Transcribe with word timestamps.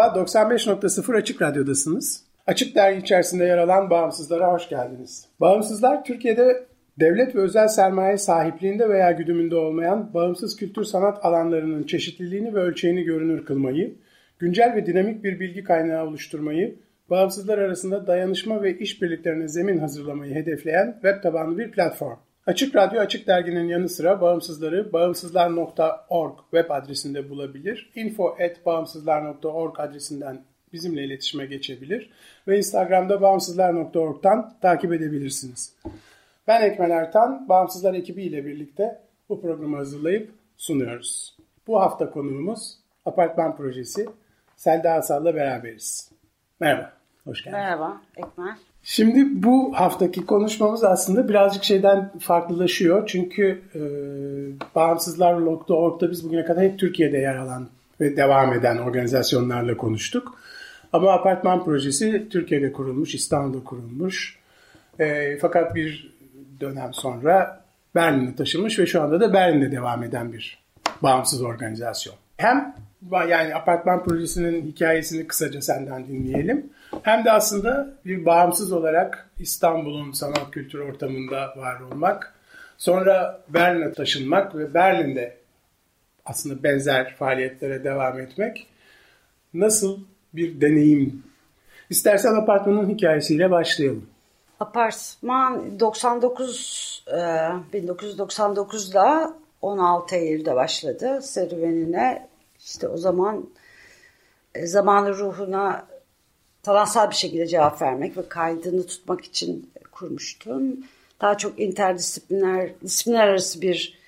Merhaba, 0.00 0.20
95.0 0.20 1.16
Açık 1.16 1.42
Radyo'dasınız. 1.42 2.24
Açık 2.46 2.74
Dergi 2.74 3.00
içerisinde 3.00 3.44
yer 3.44 3.58
alan 3.58 3.90
Bağımsızlara 3.90 4.52
hoş 4.52 4.68
geldiniz. 4.68 5.28
Bağımsızlar, 5.40 6.04
Türkiye'de 6.04 6.66
devlet 7.00 7.34
ve 7.34 7.40
özel 7.40 7.68
sermaye 7.68 8.18
sahipliğinde 8.18 8.88
veya 8.88 9.12
güdümünde 9.12 9.56
olmayan 9.56 10.14
bağımsız 10.14 10.56
kültür 10.56 10.84
sanat 10.84 11.24
alanlarının 11.24 11.82
çeşitliliğini 11.82 12.54
ve 12.54 12.58
ölçeğini 12.58 13.02
görünür 13.02 13.44
kılmayı, 13.44 13.94
güncel 14.38 14.74
ve 14.76 14.86
dinamik 14.86 15.24
bir 15.24 15.40
bilgi 15.40 15.64
kaynağı 15.64 16.06
oluşturmayı, 16.06 16.76
bağımsızlar 17.10 17.58
arasında 17.58 18.06
dayanışma 18.06 18.62
ve 18.62 18.78
işbirliklerine 18.78 19.48
zemin 19.48 19.78
hazırlamayı 19.78 20.34
hedefleyen 20.34 20.92
web 20.92 21.22
tabanlı 21.22 21.58
bir 21.58 21.70
platform. 21.70 22.18
Açık 22.46 22.76
Radyo 22.76 23.00
Açık 23.00 23.26
Dergi'nin 23.26 23.68
yanı 23.68 23.88
sıra 23.88 24.20
bağımsızları 24.20 24.92
bağımsızlar.org 24.92 26.38
web 26.50 26.70
adresinde 26.70 27.30
bulabilir. 27.30 27.90
info.bağımsızlar.org 27.94 29.80
adresinden 29.80 30.42
bizimle 30.72 31.04
iletişime 31.04 31.46
geçebilir 31.46 32.10
ve 32.48 32.58
Instagram'da 32.58 33.20
bağımsızlar.org'dan 33.20 34.54
takip 34.62 34.92
edebilirsiniz. 34.92 35.76
Ben 36.46 36.62
Ekmel 36.62 36.90
Ertan, 36.90 37.48
Bağımsızlar 37.48 37.94
ekibi 37.94 38.22
ile 38.22 38.44
birlikte 38.44 39.00
bu 39.28 39.40
programı 39.40 39.76
hazırlayıp 39.76 40.30
sunuyoruz. 40.56 41.36
Bu 41.66 41.80
hafta 41.80 42.10
konuğumuz 42.10 42.78
Apartman 43.06 43.56
Projesi. 43.56 44.08
Selda 44.56 44.92
Asal'la 44.92 45.34
beraberiz. 45.34 46.10
Merhaba, 46.60 46.92
hoş 47.24 47.44
geldin. 47.44 47.58
Merhaba, 47.58 48.00
Ekmel. 48.16 48.56
Şimdi 48.82 49.42
bu 49.42 49.72
haftaki 49.74 50.26
konuşmamız 50.26 50.84
aslında 50.84 51.28
birazcık 51.28 51.64
şeyden 51.64 52.10
farklılaşıyor. 52.18 53.06
Çünkü 53.06 53.62
e, 53.74 53.80
bağımsızlar.org'da 54.74 56.10
biz 56.10 56.24
bugüne 56.24 56.44
kadar 56.44 56.64
hep 56.64 56.78
Türkiye'de 56.78 57.18
yer 57.18 57.36
alan 57.36 57.68
ve 58.00 58.16
devam 58.16 58.52
eden 58.52 58.78
organizasyonlarla 58.78 59.76
konuştuk. 59.76 60.38
Ama 60.92 61.12
apartman 61.12 61.64
projesi 61.64 62.28
Türkiye'de 62.30 62.72
kurulmuş, 62.72 63.14
İstanbul'da 63.14 63.64
kurulmuş. 63.64 64.38
E, 64.98 65.38
fakat 65.38 65.74
bir 65.74 66.14
dönem 66.60 66.94
sonra 66.94 67.64
Berlin'e 67.94 68.36
taşınmış 68.36 68.78
ve 68.78 68.86
şu 68.86 69.02
anda 69.02 69.20
da 69.20 69.32
Berlin'de 69.32 69.72
devam 69.72 70.02
eden 70.02 70.32
bir 70.32 70.58
bağımsız 71.02 71.42
organizasyon. 71.42 72.14
Hem 72.36 72.74
yani 73.12 73.54
apartman 73.54 74.04
projesinin 74.04 74.66
hikayesini 74.66 75.26
kısaca 75.26 75.62
senden 75.62 76.06
dinleyelim. 76.08 76.70
Hem 77.02 77.24
de 77.24 77.32
aslında 77.32 77.88
bir 78.04 78.26
bağımsız 78.26 78.72
olarak 78.72 79.30
İstanbul'un 79.38 80.12
sanat 80.12 80.50
kültür 80.50 80.78
ortamında 80.78 81.54
var 81.56 81.80
olmak, 81.80 82.34
sonra 82.78 83.40
Berlin'e 83.48 83.92
taşınmak 83.92 84.54
ve 84.54 84.74
Berlin'de 84.74 85.36
aslında 86.26 86.62
benzer 86.62 87.14
faaliyetlere 87.14 87.84
devam 87.84 88.20
etmek 88.20 88.66
nasıl 89.54 89.98
bir 90.34 90.60
deneyim? 90.60 91.22
İstersen 91.90 92.34
apartmanın 92.34 92.88
hikayesiyle 92.88 93.50
başlayalım. 93.50 94.06
Apartman 94.60 95.80
99 95.80 97.04
1999'da 97.72 99.34
16 99.62 100.16
Eylül'de 100.16 100.54
başladı 100.54 101.22
serüvenine. 101.22 102.28
İşte 102.58 102.88
o 102.88 102.96
zaman 102.96 103.50
e, 104.54 104.66
zamanı 104.66 105.14
ruhuna 105.14 105.86
sanatsal 106.64 107.10
bir 107.10 107.14
şekilde 107.14 107.46
cevap 107.46 107.82
vermek 107.82 108.16
ve 108.16 108.28
kaydını 108.28 108.86
tutmak 108.86 109.24
için 109.24 109.70
kurmuştum. 109.92 110.76
Daha 111.20 111.38
çok 111.38 111.60
interdisipliner, 111.60 112.70
disiplinler 112.82 113.28
arası 113.28 113.60
bir 113.62 113.98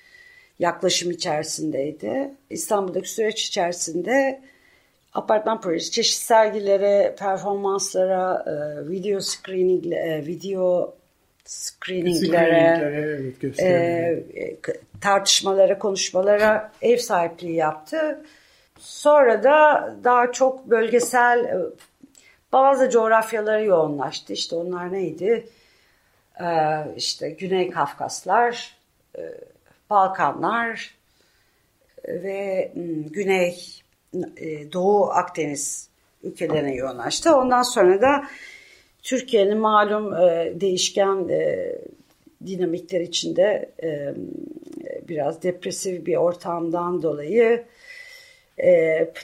yaklaşım 0.59 1.11
içerisindeydi. 1.11 2.31
İstanbul'daki 2.49 3.09
süreç 3.09 3.47
içerisinde 3.47 4.41
apartman 5.13 5.61
projesi 5.61 5.91
çeşitli 5.91 6.25
sergilere, 6.25 7.15
performanslara, 7.19 8.45
e, 8.47 8.89
video 8.89 9.19
screening, 9.19 9.93
e, 9.93 10.23
video 10.27 10.93
screeninglere, 11.45 12.79
evet, 12.81 13.59
e, 13.59 14.57
tartışmalara, 15.01 15.79
konuşmalara 15.79 16.71
ev 16.81 16.97
sahipliği 16.97 17.55
yaptı. 17.55 18.25
Sonra 18.79 19.43
da 19.43 19.95
daha 20.03 20.31
çok 20.31 20.69
bölgesel 20.69 21.61
bazı 22.53 22.89
coğrafyalara 22.89 23.59
yoğunlaştı. 23.59 24.33
İşte 24.33 24.55
onlar 24.55 24.93
neydi? 24.93 25.47
Ee, 26.41 26.45
işte 26.97 27.29
Güney 27.29 27.69
Kafkaslar, 27.69 28.77
e, 29.17 29.21
Balkanlar 29.89 30.95
ve 32.07 32.71
hmm, 32.73 33.03
Güney 33.03 33.81
e, 34.37 34.73
Doğu 34.73 35.09
Akdeniz 35.09 35.89
ülkelerine 36.23 36.75
yoğunlaştı. 36.75 37.35
Ondan 37.35 37.63
sonra 37.63 38.01
da 38.01 38.23
Türkiye'nin 39.03 39.57
malum 39.57 40.13
e, 40.13 40.53
değişken 40.61 41.29
dinamikler 42.45 43.01
içinde 43.01 43.69
biraz 45.07 45.43
depresif 45.43 46.05
bir 46.05 46.15
ortamdan 46.15 47.01
dolayı 47.01 47.63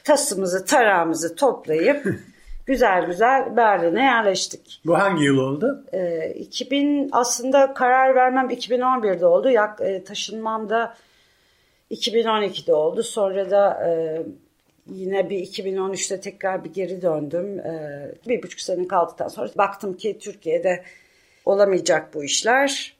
tasımızı, 0.04 0.66
tarağımızı 0.66 1.36
toplayıp 1.36 2.06
güzel 2.70 3.06
güzel 3.06 3.58
Berlin'e 3.58 4.04
yerleştik. 4.04 4.82
Bu 4.86 4.98
hangi 4.98 5.24
yıl 5.24 5.38
oldu? 5.38 5.86
E, 5.94 6.30
2000 6.30 7.10
aslında 7.12 7.74
karar 7.74 8.16
vermem 8.16 8.50
2011'de 8.50 9.26
oldu. 9.26 9.50
Yak, 9.50 9.82
e, 9.82 10.04
taşınmam 10.04 10.70
da 10.70 10.96
2012'de 11.92 12.74
oldu. 12.74 13.04
Sonra 13.04 13.52
da 13.52 13.88
e, 13.88 14.22
yine 14.88 15.30
bir 15.30 15.40
2013'te 15.40 16.22
tekrar 16.22 16.64
bir 16.64 16.74
geri 16.74 17.02
döndüm. 17.02 17.60
E, 17.60 17.72
bir 18.28 18.44
buçuk 18.44 18.60
sene 18.60 18.88
kaldıktan 18.88 19.28
sonra 19.28 19.50
baktım 19.58 19.98
ki 19.98 20.20
Türkiye'de 20.20 20.84
olamayacak 21.46 22.14
bu 22.14 22.24
işler. 22.24 22.96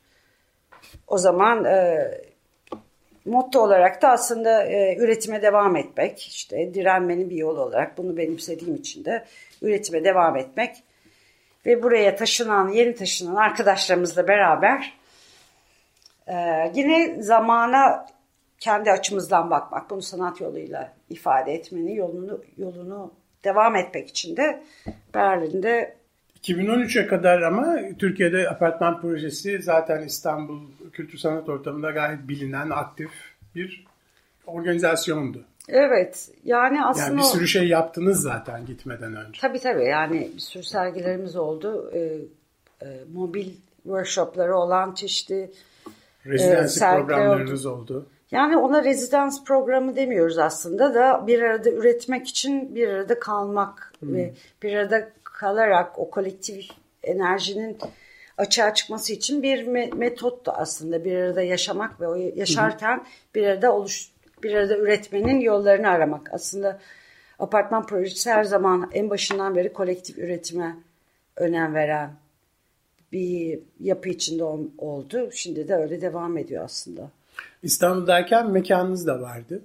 O 1.08 1.18
zaman 1.18 1.66
e, 1.66 2.12
motto 3.26 3.62
olarak 3.62 4.02
da 4.02 4.10
aslında 4.10 4.64
e, 4.64 4.98
üretime 5.00 5.42
devam 5.42 5.76
etmek, 5.76 6.28
işte 6.28 6.74
direnmenin 6.74 7.30
bir 7.30 7.36
yolu 7.36 7.62
olarak 7.62 7.98
bunu 7.98 8.18
benimsediğim 8.18 8.76
için 8.76 9.06
de 9.06 9.26
üretime 9.62 10.04
devam 10.04 10.38
etmek 10.38 10.84
ve 11.66 11.84
buraya 11.84 12.16
taşınan, 12.16 12.70
yeni 12.70 12.96
taşınan 12.96 13.36
arkadaşlarımızla 13.36 14.28
beraber 14.28 14.94
e, 16.28 16.36
yine 16.76 17.24
zamana 17.24 18.06
kendi 18.60 18.92
açımızdan 18.92 19.50
bakmak, 19.50 19.90
bunu 19.90 20.02
sanat 20.02 20.42
yoluyla 20.42 20.94
ifade 21.10 21.54
etmenin 21.54 21.94
yolunu 21.94 22.42
yolunu 22.58 23.14
devam 23.44 23.76
etmek 23.76 24.10
için 24.10 24.38
de 24.38 24.64
Berlin'de 25.14 26.00
2013'e 26.44 27.08
kadar 27.08 27.42
ama 27.42 27.78
Türkiye'de 28.00 28.50
apartman 28.50 29.02
projesi 29.02 29.62
zaten 29.62 30.04
İstanbul 30.04 30.62
Kültür 30.94 31.18
Sanat 31.18 31.50
Ortamı'nda 31.50 31.92
gayet 31.92 32.28
bilinen, 32.28 32.70
aktif 32.70 33.10
bir 33.56 33.86
organizasyondu. 34.48 35.46
Evet 35.72 36.30
yani 36.44 36.86
aslında... 36.86 37.08
Yani 37.08 37.18
bir 37.18 37.24
sürü 37.24 37.48
şey 37.48 37.68
yaptınız 37.68 38.22
zaten 38.22 38.66
gitmeden 38.66 39.16
önce. 39.16 39.42
Tabii 39.42 39.60
tabii 39.60 39.86
yani 39.86 40.32
bir 40.36 40.40
sürü 40.40 40.64
sergilerimiz 40.64 41.36
oldu. 41.36 41.92
Ee, 41.94 42.00
e, 42.82 42.88
mobil 43.14 43.50
workshopları 43.84 44.58
olan 44.58 44.94
çeşitli 44.94 45.52
Rezidansi 46.26 46.86
e, 46.86 46.88
programlarınız 46.88 47.66
oldu. 47.66 47.94
oldu. 47.94 48.06
Yani 48.32 48.58
ona 48.58 48.84
rezidans 48.84 49.44
programı 49.44 49.96
demiyoruz 49.96 50.38
aslında 50.38 50.94
da 50.94 51.28
bir 51.28 51.42
arada 51.42 51.70
üretmek 51.70 52.28
için 52.28 52.76
bir 52.76 52.88
arada 52.88 53.20
kalmak 53.20 53.94
hmm. 54.00 54.14
ve 54.14 54.34
bir 54.64 54.74
arada 54.74 55.10
kalarak 55.24 56.00
o 56.00 56.10
kolektif 56.10 56.70
enerjinin 57.04 57.78
açığa 58.38 58.74
çıkması 58.74 59.14
için 59.14 59.44
bir 59.44 59.68
metot 59.94 60.46
da 60.46 60.58
aslında 60.58 61.06
bir 61.06 61.16
arada 61.16 61.42
yaşamak 61.42 62.02
ve 62.02 62.08
o 62.08 62.16
yaşarken 62.16 63.06
bir 63.36 63.48
arada 63.48 63.76
oluş 63.76 64.12
bir 64.44 64.54
arada 64.54 64.78
üretmenin 64.78 65.40
yollarını 65.40 65.90
aramak. 65.90 66.34
Aslında 66.34 66.80
apartman 67.40 67.86
projesi 67.86 68.30
her 68.30 68.44
zaman 68.44 68.90
en 68.94 69.10
başından 69.10 69.56
beri 69.56 69.74
kolektif 69.74 70.18
üretime 70.18 70.76
önem 71.36 71.74
veren 71.74 72.12
bir 73.12 73.60
yapı 73.80 74.10
içinde 74.10 74.44
oldu. 74.78 75.30
Şimdi 75.32 75.68
de 75.68 75.76
öyle 75.76 76.02
devam 76.02 76.38
ediyor 76.38 76.64
aslında. 76.64 77.10
İstanbul'dayken 77.64 78.52
mekanınız 78.52 79.08
da 79.08 79.22
vardı. 79.22 79.62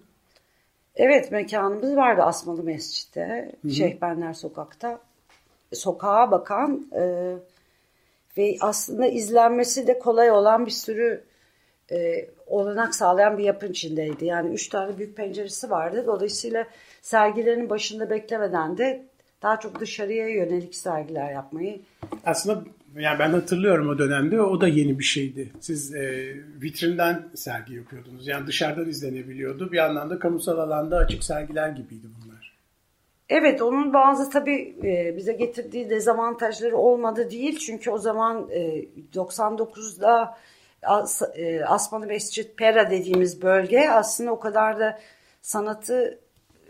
Evet 0.97 1.33
mekanımız 1.33 1.97
vardı 1.97 2.23
Asmalı 2.23 2.63
Mescid'de. 2.63 3.53
Şeyhbenler 3.73 4.33
Sokak'ta. 4.33 5.01
Sokağa 5.73 6.31
bakan 6.31 6.87
e, 6.93 7.35
ve 8.39 8.57
aslında 8.61 9.07
izlenmesi 9.07 9.87
de 9.87 9.99
kolay 9.99 10.31
olan 10.31 10.67
bir 10.67 10.71
sürü 10.71 11.25
e, 11.93 12.29
olanak 12.47 12.95
sağlayan 12.95 13.39
bir 13.39 13.45
yapın 13.45 13.71
içindeydi. 13.71 14.25
Yani 14.25 14.55
üç 14.55 14.69
tane 14.69 14.99
büyük 14.99 15.17
penceresi 15.17 15.71
vardı. 15.71 16.05
Dolayısıyla 16.07 16.67
sergilerin 17.03 17.71
başında 17.71 18.11
beklemeden 18.11 18.79
de 18.79 19.03
daha 19.43 19.61
çok 19.61 19.81
dışarıya 19.81 20.29
yönelik 20.29 20.75
sergiler 20.75 21.33
yapmayı. 21.33 21.81
Aslında 22.25 22.65
yani 22.97 23.19
ben 23.19 23.31
hatırlıyorum 23.31 23.89
o 23.89 23.99
dönemde 23.99 24.41
o 24.41 24.61
da 24.61 24.69
yeni 24.69 24.99
bir 24.99 25.05
şeydi. 25.05 25.53
Siz 25.61 25.95
e, 25.95 26.35
vitrinden 26.63 27.23
sergi 27.35 27.75
yapıyordunuz. 27.75 28.29
Yani 28.29 28.47
dışarıdan 28.47 28.89
izlenebiliyordu. 28.89 29.73
Bir 29.73 29.77
yandan 29.77 30.11
da 30.11 30.19
kamusal 30.19 30.59
alanda 30.59 30.97
açık 30.97 31.25
sergiler 31.25 31.69
gibiydi 31.69 32.07
bunlar. 32.23 32.55
Evet 33.29 33.63
onun 33.63 33.93
bazı 33.93 34.31
tabii 34.31 34.77
e, 34.85 35.17
bize 35.17 35.33
getirdiği 35.33 35.91
dezavantajları 35.91 36.77
olmadı 36.77 37.31
değil. 37.31 37.59
Çünkü 37.59 37.91
o 37.91 37.99
zaman 37.99 38.49
e, 38.51 38.85
99'da 39.15 40.39
As, 40.87 41.23
e, 41.35 41.65
Asmalı 41.65 42.07
Mescit 42.07 42.57
Pera 42.57 42.91
dediğimiz 42.91 43.43
bölge 43.43 43.89
aslında 43.89 44.33
o 44.33 44.41
kadar 44.41 44.81
da 44.81 44.99
sanatı 45.43 46.19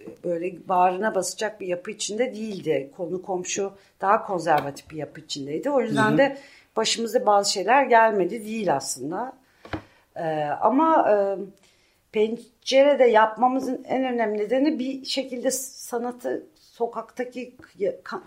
e, 0.01 0.25
böyle 0.25 0.69
bağrına 0.69 1.15
basacak 1.15 1.61
bir 1.61 1.67
yapı 1.67 1.91
içinde 1.91 2.35
değildi. 2.35 2.91
Konu 2.97 3.23
komşu 3.23 3.73
daha 4.01 4.27
konservatif 4.27 4.91
bir 4.91 4.97
yapı 4.97 5.21
içindeydi. 5.21 5.71
O 5.71 5.81
yüzden 5.81 6.09
Hı-hı. 6.09 6.19
de 6.19 6.37
başımıza 6.77 7.27
bazı 7.27 7.53
şeyler 7.53 7.83
gelmedi 7.83 8.45
değil 8.45 8.75
aslında. 8.77 9.33
Ee, 10.17 10.23
ama 10.61 11.11
e, 11.11 11.17
pencerede 12.13 13.05
yapmamızın 13.05 13.85
en 13.85 14.05
önemli 14.05 14.39
nedeni 14.39 14.79
bir 14.79 15.05
şekilde 15.05 15.51
sanatı 15.51 16.47
sokaktaki 16.55 17.57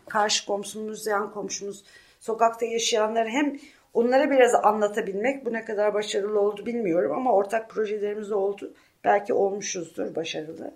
karşı 0.07 0.45
komşumuz, 0.45 1.07
yan 1.07 1.33
komşumuz, 1.33 1.83
sokakta 2.19 2.65
yaşayanları 2.65 3.29
hem 3.29 3.59
onlara 3.97 4.31
biraz 4.31 4.55
anlatabilmek. 4.55 5.45
Bu 5.45 5.53
ne 5.53 5.65
kadar 5.65 5.93
başarılı 5.93 6.39
oldu 6.39 6.65
bilmiyorum 6.65 7.11
ama 7.15 7.33
ortak 7.33 7.69
projelerimiz 7.69 8.31
oldu. 8.31 8.73
Belki 9.03 9.33
olmuşuzdur 9.33 10.15
başarılı. 10.15 10.71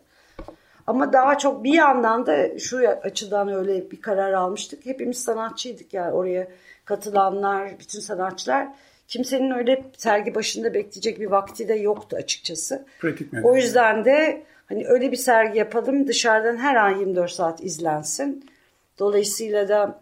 Ama 0.88 1.14
daha 1.14 1.38
çok 1.38 1.64
bir 1.64 1.74
yandan 1.74 2.26
da 2.26 2.60
şu 2.60 2.78
açıdan 3.04 3.54
öyle 3.54 3.92
bir 3.92 4.02
karar 4.02 4.34
almıştık. 4.34 4.86
Hepimiz 4.86 5.24
sanatçıydık 5.24 5.94
yani 5.94 6.12
oraya 6.12 6.48
katılanlar, 6.86 7.80
bütün 7.80 8.00
sanatçılar. 8.00 8.68
Kimsenin 9.08 9.52
öyle 9.52 9.84
sergi 9.98 10.36
başında 10.36 10.74
bekleyecek 10.74 11.20
bir 11.20 11.32
vakti 11.32 11.68
de 11.68 11.74
yoktu 11.74 12.18
açıkçası. 12.20 12.86
Pratik 13.00 13.34
o 13.44 13.56
yüzden 13.56 14.06
de 14.06 14.44
hani 14.66 14.88
öyle 14.88 15.12
bir 15.12 15.18
sergi 15.18 15.60
yapalım 15.60 16.08
dışarıdan 16.08 16.58
her 16.58 16.76
an 16.76 17.00
24 17.00 17.32
saat 17.32 17.64
izlensin. 17.64 18.50
Dolayısıyla 19.00 19.68
da 19.70 20.02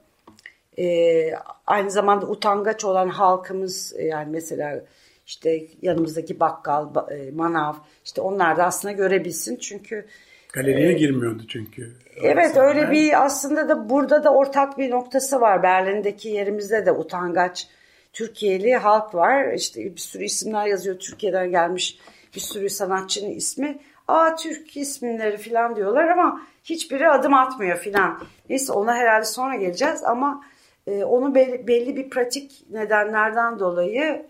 e, 0.80 1.34
aynı 1.68 1.92
zamanda 1.92 2.28
utangaç 2.28 2.86
olan 2.86 3.10
halkımız 3.10 3.94
e, 3.98 4.04
yani 4.04 4.32
mesela 4.32 4.82
işte 5.28 5.64
yanımızdaki 5.82 6.40
bakkal, 6.40 6.96
e, 7.12 7.32
manav 7.32 7.74
işte 8.06 8.22
onlar 8.22 8.58
da 8.58 8.64
aslında 8.64 8.92
görebilsin. 8.92 9.56
Çünkü 9.56 10.06
Galeriye 10.54 10.90
ee, 10.90 10.94
girmiyordu 10.94 11.44
çünkü. 11.48 11.94
Evet 12.24 12.58
öyle 12.58 12.92
bir 12.92 13.26
aslında 13.26 13.70
da 13.70 13.90
burada 13.90 14.24
da 14.24 14.34
ortak 14.34 14.78
bir 14.78 14.92
noktası 14.92 15.42
var. 15.42 15.64
Berlin'deki 15.64 16.30
yerimizde 16.30 16.86
de 16.86 16.92
utangaç 16.92 17.68
Türkiye'li 18.14 18.76
halk 18.76 19.16
var. 19.16 19.54
İşte 19.54 19.96
bir 19.96 20.00
sürü 20.00 20.24
isimler 20.24 20.68
yazıyor. 20.68 21.00
Türkiye'den 21.00 21.52
gelmiş 21.52 22.00
bir 22.36 22.40
sürü 22.40 22.70
sanatçının 22.70 23.30
ismi. 23.30 23.80
Aa 24.08 24.36
Türk 24.36 24.78
isimleri 24.78 25.38
falan 25.38 25.76
diyorlar 25.76 26.08
ama 26.08 26.42
hiçbiri 26.64 27.10
adım 27.10 27.34
atmıyor 27.34 27.78
falan. 27.78 28.22
Neyse 28.50 28.74
ona 28.74 28.96
herhalde 28.96 29.26
sonra 29.26 29.56
geleceğiz 29.56 30.04
ama 30.04 30.44
e, 30.90 31.04
onu 31.04 31.36
belli, 31.36 31.68
belli 31.68 31.96
bir 31.96 32.10
pratik 32.10 32.64
nedenlerden 32.72 33.60
dolayı 33.60 34.26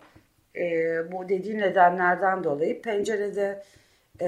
e, 0.56 0.62
bu 1.12 1.28
dediğim 1.28 1.58
nedenlerden 1.58 2.44
dolayı 2.44 2.82
pencerede 2.82 3.62
e, 4.20 4.26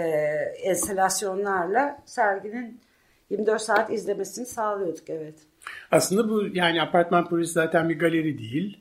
enstalasyonlarla 0.62 1.98
serginin 2.04 2.80
24 3.30 3.62
saat 3.62 3.92
izlemesini 3.92 4.46
sağlıyorduk 4.46 5.10
evet. 5.10 5.34
Aslında 5.90 6.28
bu 6.28 6.46
yani 6.52 6.82
apartman 6.82 7.28
projesi 7.28 7.52
zaten 7.52 7.88
bir 7.88 7.98
galeri 7.98 8.38
değil. 8.38 8.80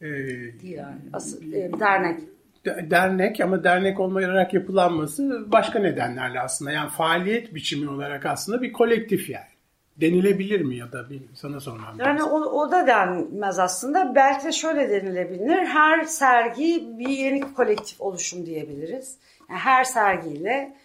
Ee, 0.00 0.06
değil 0.06 0.76
yani. 0.76 1.00
Asıl, 1.12 1.52
e, 1.52 1.70
dernek. 1.80 2.20
dernek 2.64 3.40
ama 3.40 3.64
dernek 3.64 4.00
olmayarak 4.00 4.54
yapılanması 4.54 5.52
başka 5.52 5.78
nedenlerle 5.78 6.40
aslında. 6.40 6.70
Yani 6.70 6.90
faaliyet 6.90 7.54
biçimi 7.54 7.90
olarak 7.90 8.26
aslında 8.26 8.62
bir 8.62 8.72
kolektif 8.72 9.30
yani. 9.30 9.57
Denilebilir 10.00 10.60
mi 10.60 10.76
ya 10.76 10.92
da 10.92 11.10
bir 11.10 11.22
sana 11.34 11.60
sormam 11.60 11.96
Yani 11.98 12.22
o, 12.22 12.40
o 12.40 12.72
da 12.72 12.86
denmez 12.86 13.58
aslında. 13.58 14.14
Belki 14.14 14.46
de 14.46 14.52
şöyle 14.52 14.90
denilebilir. 14.90 15.66
Her 15.66 16.04
sergi 16.04 16.88
bir 16.98 17.08
yeni 17.08 17.54
kolektif 17.54 18.00
oluşum 18.00 18.46
diyebiliriz. 18.46 19.16
Yani 19.50 19.58
her 19.58 19.84
sergiyle 19.84 20.76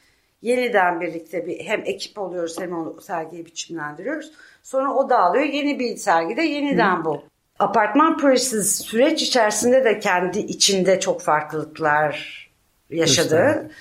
yeniden 0.42 1.02
birlikte 1.02 1.48
bir 1.48 1.60
hem 1.60 1.82
ekip 1.86 2.20
oluyoruz 2.20 2.60
hem 2.60 2.74
o 2.74 3.00
sergiyi 3.02 3.46
biçimlendiriyoruz. 3.46 4.32
Sonra 4.64 4.94
o 4.94 5.10
dağılıyor. 5.10 5.46
Yeni 5.46 5.80
bir 5.80 5.98
sergide 5.98 6.42
yeniden 6.42 7.00
Hı. 7.00 7.06
bu. 7.06 7.24
Apartman 7.60 8.18
projesi 8.18 8.64
süreç 8.64 9.22
içerisinde 9.22 9.86
de 9.86 10.00
kendi 10.00 10.40
içinde 10.40 11.00
çok 11.00 11.22
farklılıklar 11.22 12.44
yaşadı. 12.90 13.72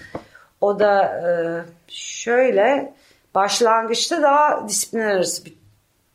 O 0.61 0.78
da 0.78 1.05
e, 1.05 1.31
şöyle 1.88 2.94
başlangıçta 3.34 4.23
daha 4.23 4.69
disiplin 4.69 5.00
arası 5.00 5.44
bir 5.44 5.55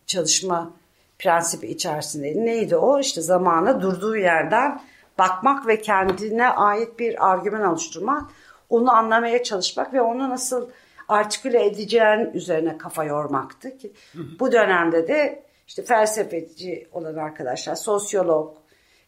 çalışma 0.05 0.73
prensibi 1.19 1.67
içerisindeydi. 1.67 2.45
Neydi 2.45 2.75
o? 2.75 2.99
İşte 2.99 3.21
zamana 3.21 3.81
durduğu 3.81 4.17
yerden 4.17 4.81
bakmak 5.17 5.67
ve 5.67 5.81
kendine 5.81 6.49
ait 6.49 6.99
bir 6.99 7.31
argüman 7.31 7.65
oluşturmak 7.65 8.29
onu 8.69 8.91
anlamaya 8.91 9.43
çalışmak 9.43 9.93
ve 9.93 10.01
onu 10.01 10.29
nasıl 10.29 10.69
artiküle 11.07 11.65
edeceğin 11.65 12.31
üzerine 12.33 12.77
kafa 12.77 13.03
yormaktı 13.03 13.77
ki 13.77 13.91
bu 14.39 14.51
dönemde 14.51 15.07
de 15.07 15.43
işte 15.67 15.83
felsefeci 15.83 16.87
olan 16.91 17.15
arkadaşlar, 17.15 17.75
sosyolog, 17.75 18.57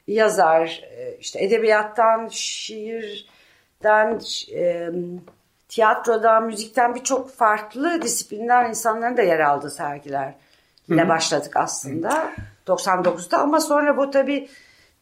yazar, 0.08 0.84
e, 0.98 1.18
işte 1.20 1.44
edebiyattan, 1.44 2.28
şiirden, 2.32 4.20
e, 4.54 4.90
tiyatrodan, 5.70 6.46
müzikten 6.46 6.96
birçok 6.96 7.32
farklı 7.32 8.02
disiplinden 8.02 8.70
insanların 8.70 9.18
da 9.18 9.22
yer 9.22 9.40
aldığı 9.40 9.72
sergiler 9.72 10.34
ile 10.88 11.10
başladık 11.10 11.58
aslında 11.58 12.32
99'da 12.68 13.38
ama 13.38 13.60
sonra 13.60 13.98
bu 13.98 14.12
tabii 14.12 14.50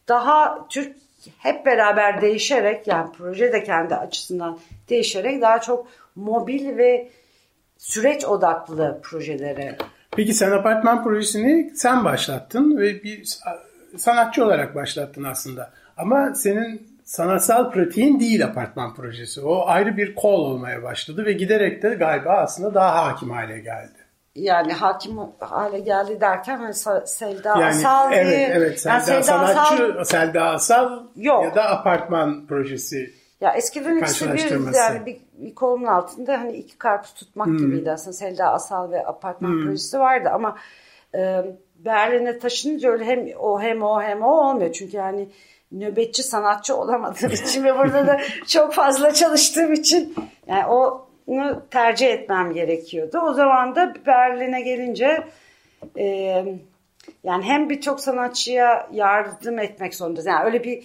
daha 0.08 0.68
Türk 0.68 0.96
hep 1.38 1.66
beraber 1.66 2.20
değişerek 2.20 2.86
yani 2.86 3.10
proje 3.18 3.52
de 3.52 3.64
kendi 3.64 3.94
açısından 3.94 4.58
değişerek 4.88 5.42
daha 5.42 5.60
çok 5.60 5.86
mobil 6.16 6.76
ve 6.76 7.10
süreç 7.78 8.24
odaklı 8.24 9.00
projelere. 9.02 9.78
Peki 10.16 10.34
sen 10.34 10.50
apartman 10.50 11.04
projesini 11.04 11.72
sen 11.74 12.04
başlattın 12.04 12.78
ve 12.78 13.02
bir 13.02 13.38
sanatçı 13.96 14.44
olarak 14.44 14.74
başlattın 14.74 15.24
aslında. 15.24 15.70
Ama 15.96 16.34
senin 16.34 16.97
sanatsal 17.08 17.70
pratiğin 17.70 18.20
değil 18.20 18.44
apartman 18.44 18.94
projesi. 18.94 19.40
O 19.40 19.66
ayrı 19.66 19.96
bir 19.96 20.14
kol 20.14 20.40
olmaya 20.40 20.82
başladı 20.82 21.24
ve 21.24 21.32
giderek 21.32 21.82
de 21.82 21.94
galiba 21.94 22.30
aslında 22.30 22.74
daha 22.74 23.06
hakim 23.06 23.30
hale 23.30 23.60
geldi 23.60 23.98
yani 24.34 24.72
hakim 24.72 25.18
hale 25.40 25.78
geldi 25.78 26.20
derken 26.20 26.58
hani 26.58 26.74
Selda 27.06 27.48
yani, 27.48 27.64
Asal 27.64 28.12
evet, 28.12 28.26
diye. 28.26 28.48
Evet 28.54 28.80
Selda, 28.80 28.94
yani 28.94 29.04
Selda 29.04 29.22
sanatçı 29.22 29.84
Asal, 29.84 30.04
Selda 30.04 30.50
Asal 30.50 31.02
yok. 31.16 31.44
ya 31.44 31.54
da 31.54 31.70
apartman 31.70 32.46
projesi. 32.46 33.14
Ya 33.40 33.52
eskiden 33.52 34.02
işte 34.04 34.34
bir 34.34 34.74
yani 34.74 35.06
bir, 35.06 35.20
bir 35.32 35.54
kolun 35.54 35.84
altında 35.84 36.40
hani 36.40 36.52
iki 36.52 36.78
karpuz 36.78 37.14
tutmak 37.14 37.46
hmm. 37.46 37.58
gibiydi 37.58 37.92
aslında 37.92 38.12
Selda 38.12 38.52
Asal 38.52 38.90
ve 38.90 39.06
apartman 39.06 39.50
hmm. 39.50 39.64
projesi 39.64 39.98
vardı 39.98 40.28
ama 40.32 40.56
e, 41.14 41.44
Berlin'e 41.78 42.38
taşınınca 42.38 42.90
öyle 42.90 43.04
hem 43.04 43.26
o 43.38 43.60
hem 43.60 43.82
o 43.82 44.02
hem 44.02 44.22
o 44.22 44.48
olmuyor 44.48 44.72
çünkü 44.72 44.96
yani 44.96 45.28
nöbetçi 45.72 46.22
sanatçı 46.22 46.76
olamadığım 46.76 47.30
için 47.30 47.64
ve 47.64 47.78
burada 47.78 48.06
da 48.06 48.20
çok 48.46 48.74
fazla 48.74 49.14
çalıştığım 49.14 49.72
için 49.72 50.14
yani 50.46 50.66
o 50.66 51.08
tercih 51.70 52.06
etmem 52.06 52.52
gerekiyordu. 52.52 53.18
O 53.18 53.34
zaman 53.34 53.76
da 53.76 53.94
Berlin'e 54.06 54.60
gelince 54.60 55.24
e, 55.98 56.04
yani 57.24 57.44
hem 57.44 57.70
birçok 57.70 58.00
sanatçıya 58.00 58.88
yardım 58.92 59.58
etmek 59.58 59.94
zorundayız. 59.94 60.26
Yani 60.26 60.44
öyle 60.44 60.64
bir, 60.64 60.84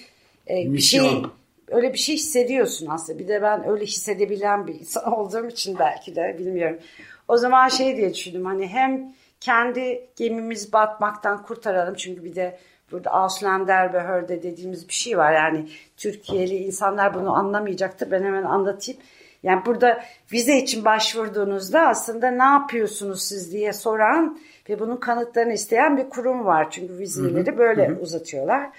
e, 0.49 0.73
bir 0.73 0.79
şey 0.79 1.23
öyle 1.67 1.93
bir 1.93 1.97
şey 1.97 2.15
hissediyorsun 2.15 2.87
aslında. 2.87 3.19
Bir 3.19 3.27
de 3.27 3.41
ben 3.41 3.69
öyle 3.69 3.85
hissedebilen 3.85 4.67
bir 4.67 4.73
insan 4.73 5.13
olduğum 5.19 5.47
için 5.47 5.79
belki 5.79 6.15
de 6.15 6.35
bilmiyorum. 6.39 6.79
O 7.27 7.37
zaman 7.37 7.67
şey 7.67 7.97
diye 7.97 8.13
düşündüm 8.13 8.45
hani 8.45 8.67
hem 8.67 9.13
kendi 9.39 10.09
gemimizi 10.15 10.71
batmaktan 10.73 11.43
kurtaralım 11.43 11.95
çünkü 11.95 12.23
bir 12.23 12.35
de 12.35 12.59
burada 12.93 13.11
Ausländerbehörde 13.11 14.43
dediğimiz 14.43 14.87
bir 14.87 14.93
şey 14.93 15.17
var. 15.17 15.33
Yani 15.33 15.67
Türkiye'li 15.97 16.55
insanlar 16.55 17.13
bunu 17.13 17.35
anlamayacaktır. 17.35 18.11
Ben 18.11 18.23
hemen 18.23 18.43
anlatayım. 18.43 19.01
Yani 19.43 19.65
burada 19.65 20.03
vize 20.33 20.57
için 20.57 20.85
başvurduğunuzda 20.85 21.87
aslında 21.87 22.31
ne 22.31 22.43
yapıyorsunuz 22.43 23.23
siz 23.23 23.51
diye 23.51 23.73
soran 23.73 24.39
ve 24.69 24.79
bunun 24.79 24.97
kanıtlarını 24.97 25.53
isteyen 25.53 25.97
bir 25.97 26.09
kurum 26.09 26.45
var. 26.45 26.71
Çünkü 26.71 26.97
vizeleri 26.97 27.57
böyle 27.57 27.87
hı 27.87 27.95
hı. 27.95 27.99
uzatıyorlar. 27.99 28.69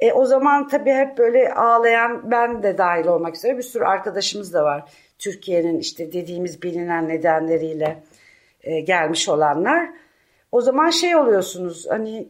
E, 0.00 0.12
o 0.12 0.24
zaman 0.24 0.68
tabii 0.68 0.92
hep 0.92 1.18
böyle 1.18 1.54
ağlayan 1.54 2.30
ben 2.30 2.62
de 2.62 2.78
dahil 2.78 3.06
olmak 3.06 3.36
üzere 3.36 3.58
bir 3.58 3.62
sürü 3.62 3.84
arkadaşımız 3.84 4.54
da 4.54 4.64
var. 4.64 4.84
Türkiye'nin 5.18 5.78
işte 5.78 6.12
dediğimiz 6.12 6.62
bilinen 6.62 7.08
nedenleriyle 7.08 8.02
e, 8.62 8.80
gelmiş 8.80 9.28
olanlar. 9.28 9.88
O 10.52 10.60
zaman 10.60 10.90
şey 10.90 11.16
oluyorsunuz 11.16 11.86
hani 11.88 12.28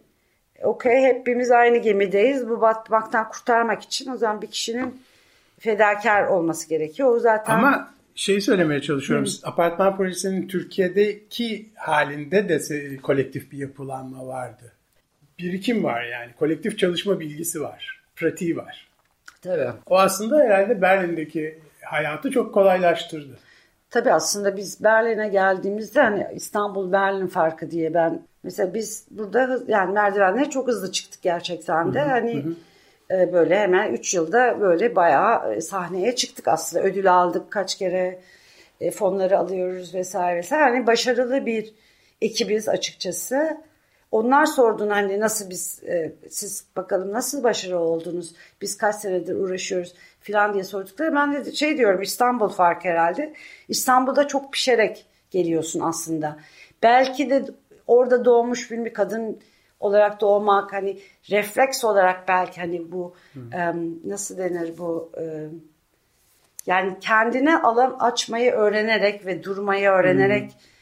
okey 0.63 1.03
hepimiz 1.03 1.51
aynı 1.51 1.79
gemideyiz. 1.79 2.49
Bu 2.49 2.61
batmaktan 2.61 3.29
kurtarmak 3.29 3.83
için 3.83 4.11
o 4.11 4.17
zaman 4.17 4.43
bir 4.43 4.47
kişinin 4.47 5.03
fedakar 5.59 6.27
olması 6.27 6.69
gerekiyor. 6.69 7.17
O 7.17 7.19
zaten 7.19 7.55
Ama 7.55 7.95
şey 8.15 8.41
söylemeye 8.41 8.83
çalışıyorum. 8.83 9.27
Hı. 9.27 9.49
Apartman 9.49 9.97
projesinin 9.97 10.49
Türkiye'deki 10.49 11.69
halinde 11.75 12.49
de 12.49 12.61
kolektif 12.97 13.53
bir 13.53 13.59
yapılanma 13.59 14.27
vardı. 14.27 14.73
Birikim 15.39 15.85
var 15.85 16.05
yani. 16.05 16.33
Kolektif 16.39 16.79
çalışma 16.79 17.21
bilgisi 17.21 17.61
var. 17.61 18.01
Pratiği 18.17 18.57
var. 18.57 18.89
Tabii. 19.43 19.69
O 19.87 19.99
aslında 19.99 20.41
herhalde 20.41 20.83
Berlin'deki 20.83 21.59
hayatı 21.83 22.31
çok 22.31 22.55
kolaylaştırdı. 22.55 23.39
Tabii 23.95 24.13
aslında 24.13 24.57
biz 24.57 24.85
Berlin'e 24.85 25.29
geldiğimizde 25.29 26.01
hani 26.01 26.27
İstanbul 26.35 26.93
Berlin 26.93 27.27
farkı 27.27 27.71
diye 27.71 27.95
ben 27.95 28.23
mesela 28.43 28.75
biz 28.75 29.07
burada 29.11 29.59
yani 29.69 29.93
merdivenleri 29.93 30.51
çok 30.51 30.69
hızlı 30.69 30.93
çıktık 30.93 31.23
gerçekten 31.23 31.95
de. 31.95 32.01
Hı 32.01 32.05
hı, 32.05 32.09
hani 32.09 32.45
hı. 32.45 32.55
E, 33.15 33.33
böyle 33.33 33.59
hemen 33.59 33.93
3 33.93 34.15
yılda 34.15 34.61
böyle 34.61 34.97
bayağı 34.97 35.55
e, 35.55 35.61
sahneye 35.61 36.15
çıktık 36.15 36.49
aslında. 36.49 36.85
Ödül 36.85 37.15
aldık 37.15 37.51
kaç 37.51 37.79
kere 37.79 38.21
e, 38.81 38.91
fonları 38.91 39.39
alıyoruz 39.39 39.95
vesaire 39.95 40.39
vesaire. 40.39 40.65
Hani 40.65 40.87
başarılı 40.87 41.47
bir 41.47 41.75
ekibiz 42.21 42.69
açıkçası. 42.69 43.57
Onlar 44.15 44.47
sorduğunda 44.47 44.95
hani 44.95 45.21
nasıl 45.21 45.51
biz 45.51 45.83
siz 46.31 46.67
bakalım 46.77 47.13
nasıl 47.13 47.43
başarılı 47.43 47.79
oldunuz? 47.79 48.35
Biz 48.61 48.77
kaç 48.77 48.97
senedir 48.97 49.35
uğraşıyoruz 49.35 49.95
falan 50.21 50.55
diye 50.55 50.65
sordukları 50.65 51.15
ben 51.15 51.35
de 51.35 51.53
şey 51.53 51.79
diyorum 51.79 52.03
İstanbul 52.03 52.49
fark 52.49 52.85
herhalde. 52.85 53.35
İstanbul'da 53.69 54.29
çok 54.29 54.53
pişerek 54.53 55.07
geliyorsun 55.31 55.81
aslında. 55.81 56.39
Belki 56.83 57.31
de 57.31 57.45
orada 57.87 58.25
doğmuş 58.25 58.71
bir 58.71 58.93
kadın 58.93 59.41
olarak 59.81 60.21
doğmak 60.21 60.73
hani 60.73 60.99
refleks 61.31 61.85
olarak 61.85 62.29
belki 62.29 62.61
hani 62.61 62.93
bu 62.93 63.15
um, 63.37 64.01
nasıl 64.11 64.39
denir 64.39 64.79
bu 64.79 65.13
um, 65.17 65.65
yani 66.67 66.97
kendine 67.01 67.63
alan 67.63 67.97
açmayı 68.01 68.53
öğrenerek 68.53 69.27
ve 69.27 69.43
durmayı 69.43 69.89
öğrenerek 69.89 70.43
hmm. 70.43 70.74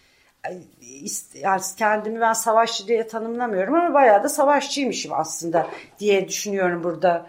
Kendimi 1.79 2.21
ben 2.21 2.33
savaşçı 2.33 2.89
diye 2.89 3.07
tanımlamıyorum 3.07 3.75
ama 3.75 3.95
bayağı 3.95 4.23
da 4.23 4.29
savaşçıymışım 4.29 5.13
aslında 5.13 5.67
diye 5.99 6.29
düşünüyorum 6.29 6.85
burada. 6.85 7.27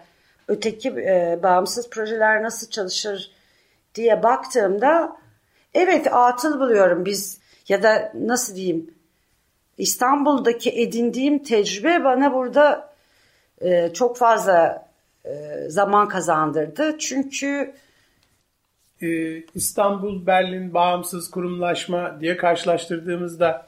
Öteki 0.48 0.88
e, 0.88 1.38
bağımsız 1.42 1.90
projeler 1.90 2.42
nasıl 2.42 2.70
çalışır 2.70 3.30
diye 3.94 4.22
baktığımda 4.22 5.16
evet 5.74 6.06
atıl 6.12 6.60
buluyorum 6.60 7.04
biz 7.04 7.38
ya 7.68 7.82
da 7.82 8.12
nasıl 8.14 8.56
diyeyim 8.56 8.94
İstanbul'daki 9.78 10.70
edindiğim 10.70 11.42
tecrübe 11.42 12.04
bana 12.04 12.34
burada 12.34 12.94
e, 13.60 13.92
çok 13.92 14.16
fazla 14.16 14.88
e, 15.24 15.60
zaman 15.68 16.08
kazandırdı. 16.08 16.98
Çünkü 16.98 17.74
e, 19.04 19.42
İstanbul, 19.54 20.26
Berlin 20.26 20.74
bağımsız 20.74 21.30
kurumlaşma 21.30 22.20
diye 22.20 22.36
karşılaştırdığımızda 22.36 23.66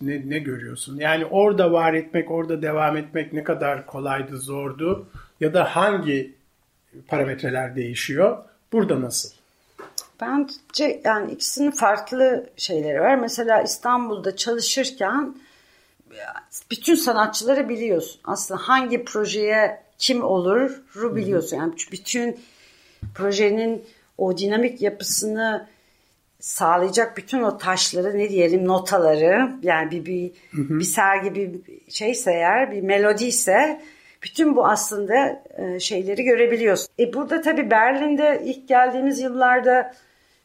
ne, 0.00 0.22
ne 0.30 0.38
görüyorsun? 0.38 0.98
Yani 0.98 1.26
orada 1.26 1.72
var 1.72 1.94
etmek, 1.94 2.30
orada 2.30 2.62
devam 2.62 2.96
etmek 2.96 3.32
ne 3.32 3.44
kadar 3.44 3.86
kolaydı, 3.86 4.38
zordu 4.38 5.06
ya 5.40 5.54
da 5.54 5.76
hangi 5.76 6.34
parametreler 7.08 7.76
değişiyor? 7.76 8.38
Burada 8.72 9.00
nasıl? 9.00 9.30
Bence 10.20 11.00
yani 11.04 11.32
ikisinin 11.32 11.70
farklı 11.70 12.46
şeyleri 12.56 13.00
var. 13.00 13.14
Mesela 13.14 13.62
İstanbul'da 13.62 14.36
çalışırken 14.36 15.34
bütün 16.70 16.94
sanatçıları 16.94 17.68
biliyorsun. 17.68 18.20
Aslında 18.24 18.60
hangi 18.60 19.04
projeye 19.04 19.82
kim 19.98 20.24
oluru 20.24 21.16
biliyorsun. 21.16 21.56
Yani 21.56 21.74
bütün 21.92 22.40
projenin 23.14 23.84
o 24.18 24.38
dinamik 24.38 24.82
yapısını 24.82 25.68
sağlayacak 26.40 27.16
bütün 27.16 27.42
o 27.42 27.58
taşları 27.58 28.18
ne 28.18 28.28
diyelim 28.28 28.68
notaları 28.68 29.50
yani 29.62 29.90
bir 29.90 30.06
bir, 30.06 30.30
hı 30.50 30.62
hı. 30.62 30.78
bir 30.78 30.84
sergi 30.84 31.34
bir 31.34 31.50
şeyse 31.88 32.32
eğer 32.32 32.72
bir 32.72 32.82
melodiyse 32.82 33.80
bütün 34.22 34.56
bu 34.56 34.66
aslında 34.66 35.42
e, 35.56 35.80
şeyleri 35.80 36.24
görebiliyorsun. 36.24 36.88
E 36.98 37.12
burada 37.12 37.40
tabii 37.40 37.70
Berlin'de 37.70 38.42
ilk 38.44 38.68
geldiğimiz 38.68 39.20
yıllarda 39.20 39.94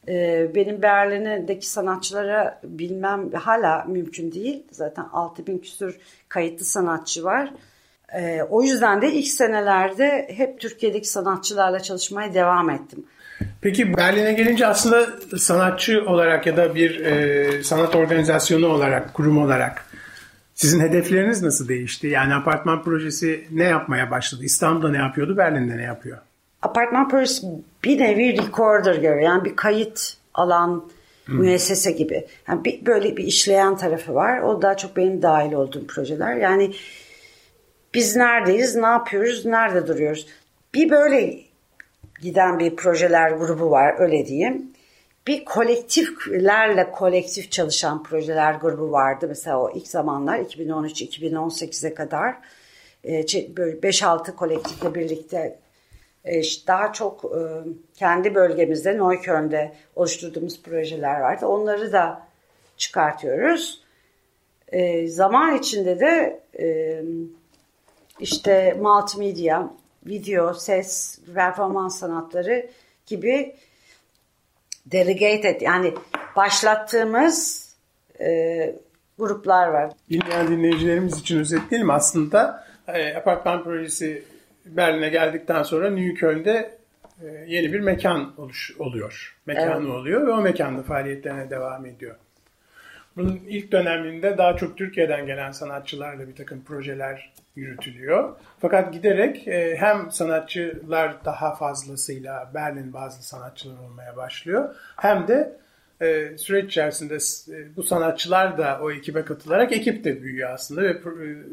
e, 0.08 0.48
benim 0.56 0.82
Berlin'deki 0.82 1.70
sanatçılara 1.70 2.60
bilmem 2.64 3.32
hala 3.32 3.84
mümkün 3.88 4.32
değil. 4.32 4.64
Zaten 4.72 5.06
6000 5.14 5.58
küsur 5.58 5.98
kayıtlı 6.30 6.66
sanatçı 6.66 7.24
var. 7.24 7.54
E, 8.14 8.44
o 8.44 8.64
yüzden 8.64 9.02
de 9.02 9.12
ilk 9.12 9.28
senelerde 9.28 10.28
hep 10.38 10.60
Türkiye'deki 10.60 11.08
sanatçılarla 11.10 11.80
çalışmaya 11.80 12.34
devam 12.34 12.70
ettim. 12.70 13.06
Peki 13.62 13.98
Berlin'e 13.98 14.34
gelince 14.34 14.68
aslında 14.68 15.08
sanatçı 15.38 16.04
olarak 16.06 16.46
ya 16.48 16.58
da 16.58 16.76
bir 16.76 17.06
e, 17.06 17.64
sanat 17.64 17.96
organizasyonu 17.96 18.68
olarak, 18.68 19.14
kurum 19.14 19.38
olarak 19.38 19.86
sizin 20.56 20.80
hedefleriniz 20.80 21.44
nasıl 21.44 21.68
değişti? 21.68 22.08
Yani 22.08 22.36
apartman 22.36 22.84
projesi 22.84 23.48
ne 23.52 23.64
yapmaya 23.64 24.12
başladı? 24.12 24.44
İstanbul'da 24.44 24.90
ne 24.90 24.98
yapıyordu, 24.98 25.38
Berlin'de 25.38 25.78
ne 25.78 25.84
yapıyor? 25.84 26.18
Apartman 26.62 27.10
projesi 27.10 27.48
bir 27.84 28.00
nevi 28.00 28.38
recorder 28.38 28.96
gibi 28.96 29.24
yani 29.24 29.46
bir 29.46 29.56
kayıt 29.56 30.14
alan 30.34 30.90
hmm. 31.26 31.40
müessese 31.40 31.92
gibi. 31.92 32.28
Yani 32.48 32.66
bir, 32.66 32.86
böyle 32.86 33.18
bir 33.18 33.24
işleyen 33.24 33.78
tarafı 33.78 34.16
var. 34.16 34.42
O 34.42 34.62
daha 34.62 34.78
çok 34.78 34.98
benim 34.98 35.22
dahil 35.22 35.54
olduğum 35.54 35.88
projeler. 35.88 36.36
Yani 36.36 36.74
biz 37.94 38.16
neredeyiz, 38.16 38.76
ne 38.76 38.86
yapıyoruz, 38.86 39.46
nerede 39.46 39.88
duruyoruz? 39.88 40.28
Bir 40.74 40.90
böyle 40.90 41.47
giden 42.22 42.60
bir 42.60 42.76
projeler 42.76 43.32
grubu 43.32 43.72
var 43.72 43.96
öyle 44.00 44.26
diyeyim. 44.26 44.72
Bir 45.28 45.46
kolektiflerle 45.46 46.92
kolektif 46.92 47.52
çalışan 47.52 48.04
projeler 48.04 48.54
grubu 48.54 48.92
vardı. 48.92 49.26
Mesela 49.30 49.62
o 49.62 49.72
ilk 49.76 49.88
zamanlar 49.88 50.40
2013-2018'e 50.40 51.94
kadar 51.94 52.36
5-6 53.04 54.32
e, 54.32 54.36
kolektifle 54.36 54.96
birlikte 54.96 55.60
e, 56.26 56.42
daha 56.68 56.94
çok 56.94 57.26
e, 57.26 57.40
kendi 57.94 58.36
bölgemizde 58.36 58.98
Neukölln'de 58.98 59.74
oluşturduğumuz 59.96 60.62
projeler 60.62 61.20
vardı. 61.20 61.46
Onları 61.46 61.92
da 61.92 62.28
çıkartıyoruz. 62.78 63.82
Zaman 65.06 65.56
içinde 65.56 66.00
de 66.00 66.40
işte 68.20 68.78
multimedya, 68.82 69.70
video, 70.08 70.54
ses, 70.54 71.20
performans 71.34 72.00
sanatları 72.00 72.70
gibi 73.06 73.56
delegated 74.86 75.62
yani 75.62 75.94
başlattığımız 76.36 77.68
e, 78.20 78.76
gruplar 79.20 79.68
var. 79.68 79.92
Dinleyen 80.10 80.48
dinleyicilerimiz 80.48 81.20
için 81.20 81.40
özetleyelim. 81.40 81.90
Aslında 81.90 82.68
e, 82.88 83.16
apartman 83.16 83.64
projesi 83.64 84.24
Berlin'e 84.66 85.10
geldikten 85.10 85.64
sonra 85.64 85.90
Newköln'de 85.90 86.78
e, 87.22 87.26
yeni 87.48 87.74
bir 87.74 87.80
mekan 87.80 88.34
oluş, 88.38 88.76
oluyor. 88.80 89.38
Mekanı 89.46 89.82
evet. 89.82 89.90
oluyor 89.90 90.28
ve 90.28 90.32
o 90.32 90.42
mekanda 90.42 90.84
faaliyetlerine 90.84 91.50
devam 91.50 91.86
ediyor. 91.86 92.16
Bunun 93.18 93.42
ilk 93.48 93.72
döneminde 93.72 94.38
daha 94.38 94.58
çok 94.58 94.78
Türkiye'den 94.78 95.26
gelen 95.26 95.52
sanatçılarla 95.52 96.28
bir 96.28 96.36
takım 96.36 96.64
projeler 96.64 97.34
yürütülüyor. 97.56 98.36
Fakat 98.60 98.94
giderek 98.94 99.48
e, 99.48 99.78
hem 99.78 100.12
sanatçılar 100.12 101.26
daha 101.26 101.56
fazlasıyla 101.56 102.52
Berlin 102.54 102.94
bazı 102.94 103.28
sanatçılar 103.28 103.78
olmaya 103.78 104.18
başlıyor. 104.18 104.76
Hem 104.96 105.28
de 105.28 105.58
e, 106.02 106.38
süreç 106.38 106.66
içerisinde 106.66 107.16
e, 107.58 107.76
bu 107.76 107.84
sanatçılar 107.84 108.58
da 108.58 108.80
o 108.82 108.92
ekibe 108.92 109.26
katılarak 109.26 109.72
ekip 109.72 110.04
de 110.04 110.22
büyüyor 110.22 110.50
aslında 110.50 110.82
ve 110.82 110.98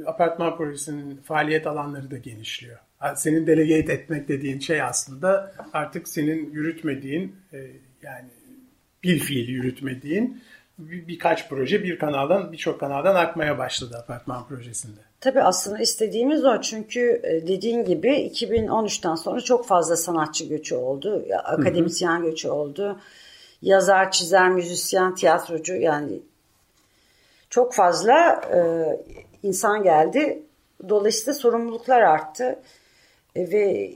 apartman 0.06 0.56
projesinin 0.56 1.16
faaliyet 1.16 1.66
alanları 1.66 2.11
da 2.11 2.16
genişliyor. 2.16 2.78
Senin 3.16 3.47
delegate 3.47 3.92
etmek 3.92 4.28
dediğin 4.28 4.59
şey 4.59 4.83
aslında 4.83 5.52
artık 5.73 6.09
senin 6.09 6.50
yürütmediğin 6.52 7.37
yani 8.02 8.28
bir 9.02 9.18
fiil 9.18 9.49
yürütmediğin 9.49 10.42
bir, 10.78 11.09
birkaç 11.09 11.49
proje 11.49 11.83
bir 11.83 11.99
kanaldan 11.99 12.52
birçok 12.52 12.81
kanaldan 12.81 13.14
akmaya 13.14 13.59
başladı 13.59 13.97
apartman 14.02 14.47
projesinde. 14.49 15.00
Tabii 15.21 15.43
aslında 15.43 15.78
istediğimiz 15.78 16.45
o 16.45 16.61
çünkü 16.61 17.21
e, 17.25 17.47
dediğin 17.47 17.85
gibi 17.85 18.09
2013'ten 18.09 19.14
sonra 19.14 19.40
çok 19.40 19.66
fazla 19.66 19.97
sanatçı 19.97 20.45
göçü 20.45 20.75
oldu, 20.75 21.25
akademisyen 21.45 22.19
hı 22.19 22.23
hı. 22.23 22.31
göçü 22.31 22.49
oldu, 22.49 23.00
yazar, 23.62 24.11
çizer, 24.11 24.50
müzisyen, 24.50 25.14
tiyatrocu 25.14 25.75
yani 25.75 26.21
çok 27.50 27.75
fazla 27.75 28.40
e, 28.54 28.61
insan 29.43 29.83
geldi. 29.83 30.43
Dolayısıyla 30.88 31.35
sorumluluklar 31.35 32.00
arttı 32.00 32.59
e, 33.37 33.50
ve 33.50 33.93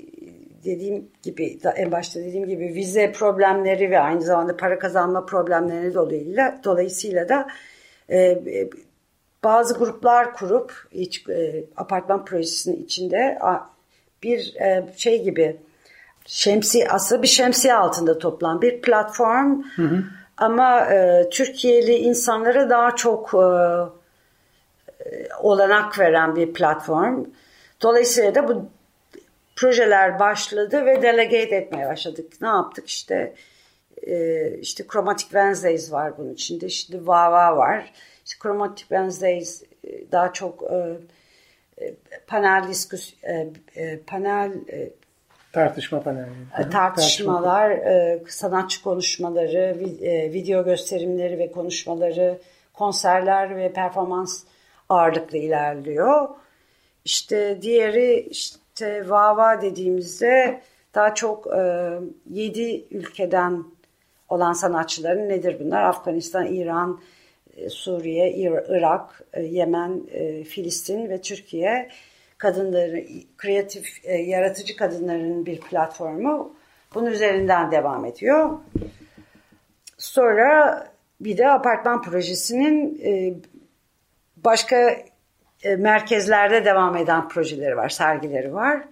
dediğim 0.64 1.08
gibi 1.22 1.58
en 1.76 1.92
başta 1.92 2.20
dediğim 2.20 2.48
gibi 2.48 2.64
vize 2.64 3.12
problemleri 3.12 3.90
ve 3.90 4.00
aynı 4.00 4.22
zamanda 4.22 4.56
para 4.56 4.78
kazanma 4.78 5.26
problemleri 5.26 5.94
dolayısıyla 5.94 6.60
dolayısıyla 6.64 7.28
da 7.28 7.48
e, 8.10 8.42
bazı 9.44 9.74
gruplar 9.74 10.34
kurup 10.34 10.72
hiç, 10.92 11.28
e, 11.28 11.64
apartman 11.76 12.24
projesinin 12.24 12.84
içinde 12.84 13.38
bir 14.22 14.54
e, 14.56 14.86
şey 14.96 15.22
gibi 15.22 15.56
şemsi 16.26 16.88
aslında 16.88 17.22
bir 17.22 17.28
şemsiye 17.28 17.74
altında 17.74 18.18
toplan 18.18 18.62
bir 18.62 18.82
platform 18.82 19.62
hı 19.76 19.82
hı. 19.82 20.04
ama 20.36 20.80
e, 20.80 21.28
Türkiye'li 21.30 21.92
insanlara 21.92 22.70
daha 22.70 22.96
çok 22.96 23.34
e, 23.34 23.38
olanak 25.40 25.98
veren 25.98 26.36
bir 26.36 26.52
platform. 26.52 27.24
Dolayısıyla 27.82 28.34
da 28.34 28.48
bu 28.48 28.66
projeler 29.58 30.18
başladı 30.18 30.86
ve 30.86 31.02
delegate 31.02 31.56
etmeye 31.56 31.86
başladık. 31.86 32.32
Ne 32.40 32.48
yaptık 32.48 32.88
işte 32.88 33.34
e, 34.06 34.50
işte 34.58 34.84
Chromatic 34.92 35.22
Wednesdays 35.24 35.92
var 35.92 36.18
bunun 36.18 36.34
içinde. 36.34 36.68
Şimdi 36.68 37.06
Vava 37.06 37.56
var. 37.56 37.92
İşte 38.26 38.38
Chromatic 38.42 38.80
Wednesdays 38.80 39.62
e, 39.84 40.12
daha 40.12 40.32
çok 40.32 40.62
e, 40.62 40.96
e, 41.84 41.94
panel 42.26 42.68
diskus 42.68 43.14
e, 43.22 43.48
e, 43.76 43.98
panel 44.00 44.52
e, 44.68 44.90
tartışma 45.52 46.02
paneli. 46.02 46.30
E, 46.58 46.70
tartışmalar, 46.70 47.70
e, 47.70 48.22
sanatçı 48.28 48.82
konuşmaları, 48.82 49.76
e, 50.02 50.32
video 50.32 50.64
gösterimleri 50.64 51.38
ve 51.38 51.52
konuşmaları, 51.52 52.38
konserler 52.74 53.56
ve 53.56 53.72
performans 53.72 54.44
ağırlıklı 54.88 55.38
ilerliyor. 55.38 56.28
İşte 57.04 57.62
diğeri 57.62 58.20
işte 58.30 58.57
Vava 58.82 59.62
dediğimizde 59.62 60.60
daha 60.94 61.14
çok 61.14 61.46
e, 61.46 61.90
7 62.30 62.84
ülkeden 62.90 63.64
olan 64.28 64.52
sanatçıların 64.52 65.28
nedir 65.28 65.56
bunlar? 65.60 65.84
Afganistan, 65.84 66.46
İran, 66.46 67.00
e, 67.56 67.68
Suriye, 67.68 68.32
Irak, 68.68 69.22
e, 69.32 69.42
Yemen, 69.42 70.02
e, 70.10 70.44
Filistin 70.44 71.08
ve 71.08 71.20
Türkiye 71.20 71.88
kadınları, 72.38 73.04
kreatif, 73.36 74.04
yaratıcı 74.04 74.76
kadınların 74.76 75.46
bir 75.46 75.60
platformu. 75.60 76.56
Bunun 76.94 77.06
üzerinden 77.06 77.70
devam 77.70 78.04
ediyor. 78.04 78.58
Sonra 79.98 80.86
bir 81.20 81.38
de 81.38 81.48
apartman 81.48 82.02
projesinin 82.02 83.02
başka 84.36 84.96
merkezlerde 85.64 86.64
devam 86.64 86.96
eden 86.96 87.28
projeleri 87.28 87.76
var, 87.76 87.88
sergileri 87.88 88.54
var. 88.54 88.82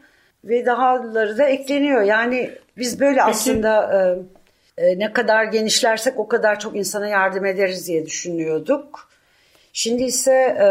Ve 0.44 0.66
dahaları 0.66 1.38
da 1.38 1.44
ekleniyor. 1.44 2.02
Yani 2.02 2.50
biz 2.76 3.00
böyle 3.00 3.18
Peki, 3.18 3.30
aslında 3.30 3.92
e, 4.78 4.98
ne 4.98 5.12
kadar 5.12 5.44
genişlersek 5.44 6.18
o 6.18 6.28
kadar 6.28 6.60
çok 6.60 6.76
insana 6.76 7.08
yardım 7.08 7.44
ederiz 7.44 7.86
diye 7.86 8.06
düşünüyorduk. 8.06 9.08
Şimdi 9.72 10.02
ise 10.02 10.32
e, 10.32 10.68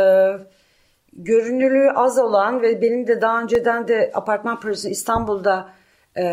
görünürlüğü 1.14 1.92
az 1.96 2.18
olan 2.18 2.62
ve 2.62 2.82
benim 2.82 3.08
de 3.08 3.22
daha 3.22 3.42
önceden 3.42 3.88
de 3.88 4.12
apartman 4.14 4.60
projesi 4.60 4.90
İstanbul'da 4.90 5.70
e, 6.18 6.24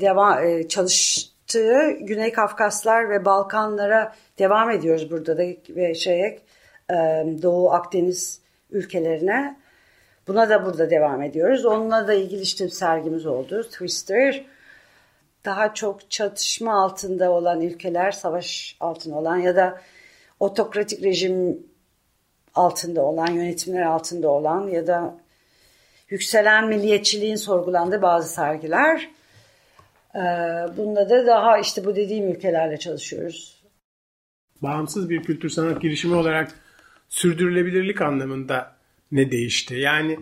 devam 0.00 0.44
e, 0.44 0.68
çalıştığı 0.68 1.90
Güney 2.00 2.32
Kafkaslar 2.32 3.10
ve 3.10 3.24
Balkanlara 3.24 4.12
devam 4.38 4.70
ediyoruz 4.70 5.10
burada 5.10 5.38
da 5.38 5.42
ve 5.68 5.94
şeye 5.94 6.38
e, 6.90 6.94
Doğu 7.42 7.70
Akdeniz 7.72 8.40
ülkelerine. 8.70 9.56
Buna 10.28 10.48
da 10.50 10.66
burada 10.66 10.90
devam 10.90 11.22
ediyoruz. 11.22 11.64
Onunla 11.64 12.08
da 12.08 12.14
ilgili 12.14 12.40
işte 12.40 12.68
sergimiz 12.68 13.26
oldu. 13.26 13.62
Twister 13.62 14.44
daha 15.44 15.74
çok 15.74 16.10
çatışma 16.10 16.82
altında 16.84 17.30
olan 17.30 17.60
ülkeler, 17.60 18.10
savaş 18.10 18.76
altında 18.80 19.16
olan 19.16 19.36
ya 19.36 19.56
da 19.56 19.80
otokratik 20.40 21.02
rejim 21.02 21.66
altında 22.54 23.02
olan, 23.02 23.26
yönetimler 23.26 23.82
altında 23.82 24.30
olan 24.30 24.68
ya 24.68 24.86
da 24.86 25.18
yükselen 26.08 26.68
milliyetçiliğin 26.68 27.36
sorgulandığı 27.36 28.02
bazı 28.02 28.28
sergiler. 28.28 29.10
Ee, 30.14 30.18
bunda 30.76 31.10
da 31.10 31.26
daha 31.26 31.58
işte 31.58 31.84
bu 31.84 31.96
dediğim 31.96 32.30
ülkelerle 32.30 32.76
çalışıyoruz. 32.76 33.62
Bağımsız 34.62 35.10
bir 35.10 35.22
kültür 35.22 35.50
sanat 35.50 35.82
girişimi 35.82 36.14
olarak 36.14 36.65
sürdürülebilirlik 37.08 38.00
anlamında 38.00 38.76
ne 39.12 39.30
değişti? 39.30 39.74
Yani 39.74 40.18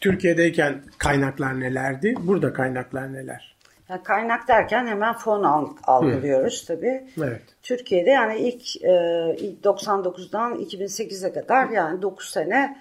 Türkiye'deyken 0.00 0.82
kaynaklar 0.98 1.60
nelerdi? 1.60 2.14
Burada 2.20 2.52
kaynaklar 2.52 3.12
neler? 3.12 3.56
Yani 3.88 4.02
kaynak 4.02 4.48
derken 4.48 4.86
hemen 4.86 5.14
fon 5.14 5.42
al, 5.42 5.68
algılıyoruz 5.84 6.62
Hı. 6.62 6.66
tabii. 6.66 7.06
Evet. 7.18 7.42
Türkiye'de 7.62 8.10
yani 8.10 8.38
ilk, 8.38 8.84
e, 8.84 9.36
ilk 9.38 9.64
99'dan 9.64 10.54
2008'e 10.54 11.32
kadar 11.32 11.68
yani 11.68 12.02
9 12.02 12.30
sene 12.30 12.78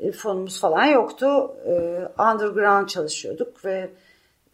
e, 0.00 0.12
fonumuz 0.12 0.60
falan 0.60 0.84
yoktu. 0.84 1.56
E, 1.66 1.72
underground 2.22 2.86
çalışıyorduk 2.86 3.64
ve 3.64 3.90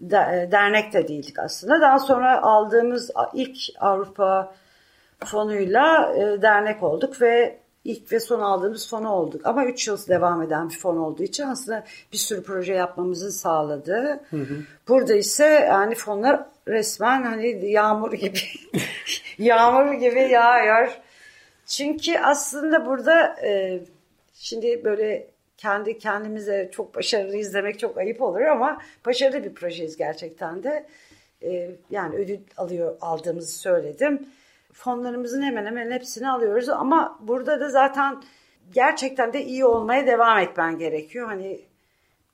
de, 0.00 0.16
e, 0.16 0.52
dernek 0.52 0.92
de 0.92 1.08
değildik 1.08 1.38
aslında. 1.38 1.80
Daha 1.80 1.98
sonra 1.98 2.42
aldığımız 2.42 3.10
ilk 3.34 3.58
Avrupa 3.80 4.54
fonuyla 5.24 6.14
e, 6.16 6.42
dernek 6.42 6.82
olduk 6.82 7.20
ve 7.20 7.58
ilk 7.84 8.12
ve 8.12 8.20
son 8.20 8.40
aldığımız 8.40 8.90
fonu 8.90 9.12
olduk. 9.12 9.46
Ama 9.46 9.64
3 9.64 9.88
yıl 9.88 10.06
devam 10.08 10.42
eden 10.42 10.70
bir 10.70 10.78
fon 10.78 10.96
olduğu 10.96 11.22
için 11.22 11.44
aslında 11.44 11.84
bir 12.12 12.18
sürü 12.18 12.42
proje 12.42 12.74
yapmamızı 12.74 13.32
sağladı. 13.32 14.20
Hı 14.30 14.36
hı. 14.36 14.54
Burada 14.88 15.14
ise 15.14 15.46
yani 15.46 15.94
fonlar 15.94 16.46
resmen 16.68 17.22
hani 17.22 17.70
yağmur 17.70 18.12
gibi 18.12 18.38
yağmur 19.38 19.92
gibi 19.92 20.20
yağıyor. 20.20 20.98
Çünkü 21.66 22.18
aslında 22.18 22.86
burada 22.86 23.36
e, 23.46 23.80
şimdi 24.34 24.84
böyle 24.84 25.26
kendi 25.56 25.98
kendimize 25.98 26.70
çok 26.72 26.94
başarılı 26.94 27.36
izlemek 27.36 27.78
çok 27.78 27.98
ayıp 27.98 28.22
olur 28.22 28.40
ama 28.40 28.82
başarılı 29.06 29.44
bir 29.44 29.54
projeyiz 29.54 29.96
gerçekten 29.96 30.62
de. 30.62 30.86
E, 31.42 31.70
yani 31.90 32.16
ödül 32.16 32.38
alıyor 32.56 32.96
aldığımızı 33.00 33.58
söyledim 33.58 34.28
fonlarımızın 34.74 35.42
hemen 35.42 35.66
hemen 35.66 35.90
hepsini 35.90 36.30
alıyoruz 36.30 36.68
ama 36.68 37.18
burada 37.20 37.60
da 37.60 37.68
zaten 37.68 38.22
gerçekten 38.72 39.32
de 39.32 39.44
iyi 39.44 39.64
olmaya 39.64 40.06
devam 40.06 40.38
etmen 40.38 40.78
gerekiyor. 40.78 41.26
Hani 41.26 41.60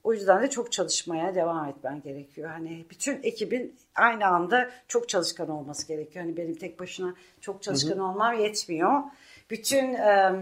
o 0.05 0.13
yüzden 0.13 0.43
de 0.43 0.51
çok 0.51 0.73
çalışmaya 0.73 1.35
devam 1.35 1.69
etmen 1.69 2.03
gerekiyor. 2.03 2.51
Hani 2.51 2.85
bütün 2.91 3.21
ekibin 3.23 3.77
aynı 3.95 4.27
anda 4.27 4.71
çok 4.89 5.09
çalışkan 5.09 5.49
olması 5.49 5.89
gerekiyor. 5.89 6.25
Hani 6.25 6.37
benim 6.37 6.55
tek 6.55 6.81
başına 6.81 7.15
çok 7.41 7.63
çalışkan 7.63 7.97
hı 7.97 8.01
hı. 8.01 8.05
olmam 8.05 8.41
yetmiyor. 8.41 9.03
Bütün 9.51 9.95
e, 9.95 10.33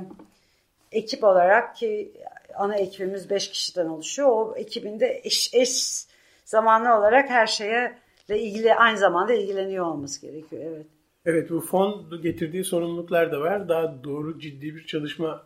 ekip 0.92 1.24
olarak 1.24 1.76
ki 1.76 2.12
ana 2.54 2.76
ekibimiz 2.76 3.30
5 3.30 3.50
kişiden 3.50 3.86
oluşuyor. 3.86 4.28
O 4.28 4.54
ekibinde 4.56 5.20
eş, 5.24 5.54
eş 5.54 6.04
zamanlı 6.44 6.98
olarak 6.98 7.30
her 7.30 7.46
şeye 7.46 7.98
ilgili 8.28 8.74
aynı 8.74 8.98
zamanda 8.98 9.32
ilgileniyor 9.32 9.86
olması 9.86 10.20
gerekiyor. 10.20 10.62
Evet. 10.66 10.86
Evet 11.28 11.50
bu 11.50 11.60
fon 11.60 12.20
getirdiği 12.22 12.64
sorumluluklar 12.64 13.32
da 13.32 13.40
var. 13.40 13.68
Daha 13.68 14.04
doğru 14.04 14.38
ciddi 14.38 14.74
bir 14.74 14.86
çalışma 14.86 15.42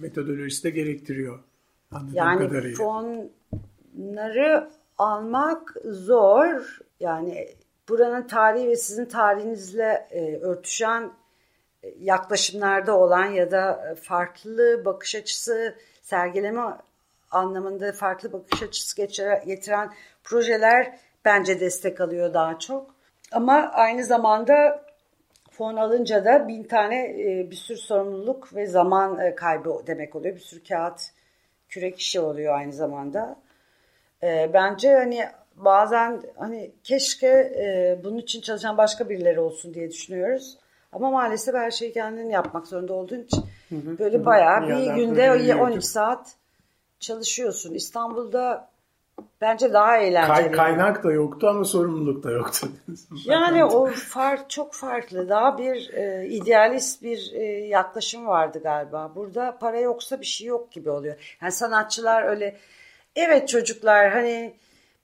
metodolojisi 0.00 0.64
de 0.64 0.70
gerektiriyor. 0.70 1.38
Yani 2.12 2.38
kadarıyla. 2.38 2.76
fonları 2.76 4.70
almak 4.98 5.74
zor. 5.84 6.78
Yani 7.00 7.48
buranın 7.88 8.26
tarihi 8.26 8.68
ve 8.68 8.76
sizin 8.76 9.04
tarihinizle 9.04 10.08
e, 10.10 10.36
örtüşen 10.36 11.10
e, 11.82 11.88
yaklaşımlarda 12.00 12.98
olan 12.98 13.26
ya 13.26 13.50
da 13.50 13.94
farklı 14.02 14.84
bakış 14.84 15.14
açısı 15.14 15.74
sergileme 16.02 16.62
anlamında 17.30 17.92
farklı 17.92 18.32
bakış 18.32 18.62
açısı 18.62 18.96
getiren 19.46 19.92
projeler 20.24 20.98
bence 21.24 21.60
destek 21.60 22.00
alıyor 22.00 22.34
daha 22.34 22.58
çok. 22.58 22.96
Ama 23.32 23.54
aynı 23.54 24.04
zamanda 24.04 24.85
fon 25.56 25.76
alınca 25.76 26.24
da 26.24 26.48
bin 26.48 26.62
tane 26.62 27.04
e, 27.04 27.50
bir 27.50 27.56
sürü 27.56 27.78
sorumluluk 27.78 28.54
ve 28.54 28.66
zaman 28.66 29.18
e, 29.18 29.34
kaybı 29.34 29.82
demek 29.86 30.16
oluyor. 30.16 30.34
Bir 30.34 30.40
sürü 30.40 30.64
kağıt, 30.64 31.10
kürek 31.68 31.98
işi 31.98 32.20
oluyor 32.20 32.54
aynı 32.54 32.72
zamanda. 32.72 33.36
E, 34.22 34.50
bence 34.52 34.94
hani 34.94 35.26
bazen 35.56 36.22
hani 36.36 36.70
keşke 36.84 37.26
e, 37.28 37.98
bunun 38.04 38.18
için 38.18 38.40
çalışan 38.40 38.76
başka 38.76 39.08
birileri 39.08 39.40
olsun 39.40 39.74
diye 39.74 39.90
düşünüyoruz. 39.90 40.58
Ama 40.92 41.10
maalesef 41.10 41.54
her 41.54 41.70
şeyi 41.70 41.92
kendin 41.92 42.30
yapmak 42.30 42.66
zorunda 42.66 42.92
olduğun 42.92 43.20
için 43.20 43.44
hı 43.68 43.74
hı, 43.74 43.98
böyle 43.98 44.18
hı. 44.18 44.24
bayağı 44.24 44.68
bir 44.68 44.94
günde 44.94 45.54
12 45.54 45.86
saat 45.86 46.34
çalışıyorsun. 47.00 47.74
İstanbul'da 47.74 48.68
bence 49.40 49.72
daha 49.72 49.96
eğlenceli. 49.96 50.34
Kay, 50.34 50.50
kaynak 50.50 51.04
da 51.04 51.12
yoktu 51.12 51.48
ama 51.48 51.64
sorumluluk 51.64 52.24
da 52.24 52.30
yoktu. 52.30 52.68
yani 53.24 53.64
o 53.64 53.86
fark 53.86 54.50
çok 54.50 54.74
farklı. 54.74 55.28
Daha 55.28 55.58
bir 55.58 55.90
e, 55.92 56.26
idealist 56.28 57.02
bir 57.02 57.32
e, 57.32 57.42
yaklaşım 57.66 58.26
vardı 58.26 58.60
galiba. 58.62 59.12
Burada 59.14 59.58
para 59.60 59.80
yoksa 59.80 60.20
bir 60.20 60.26
şey 60.26 60.46
yok 60.46 60.72
gibi 60.72 60.90
oluyor. 60.90 61.36
Yani 61.42 61.52
sanatçılar 61.52 62.22
öyle 62.22 62.56
evet 63.16 63.48
çocuklar 63.48 64.10
hani 64.10 64.54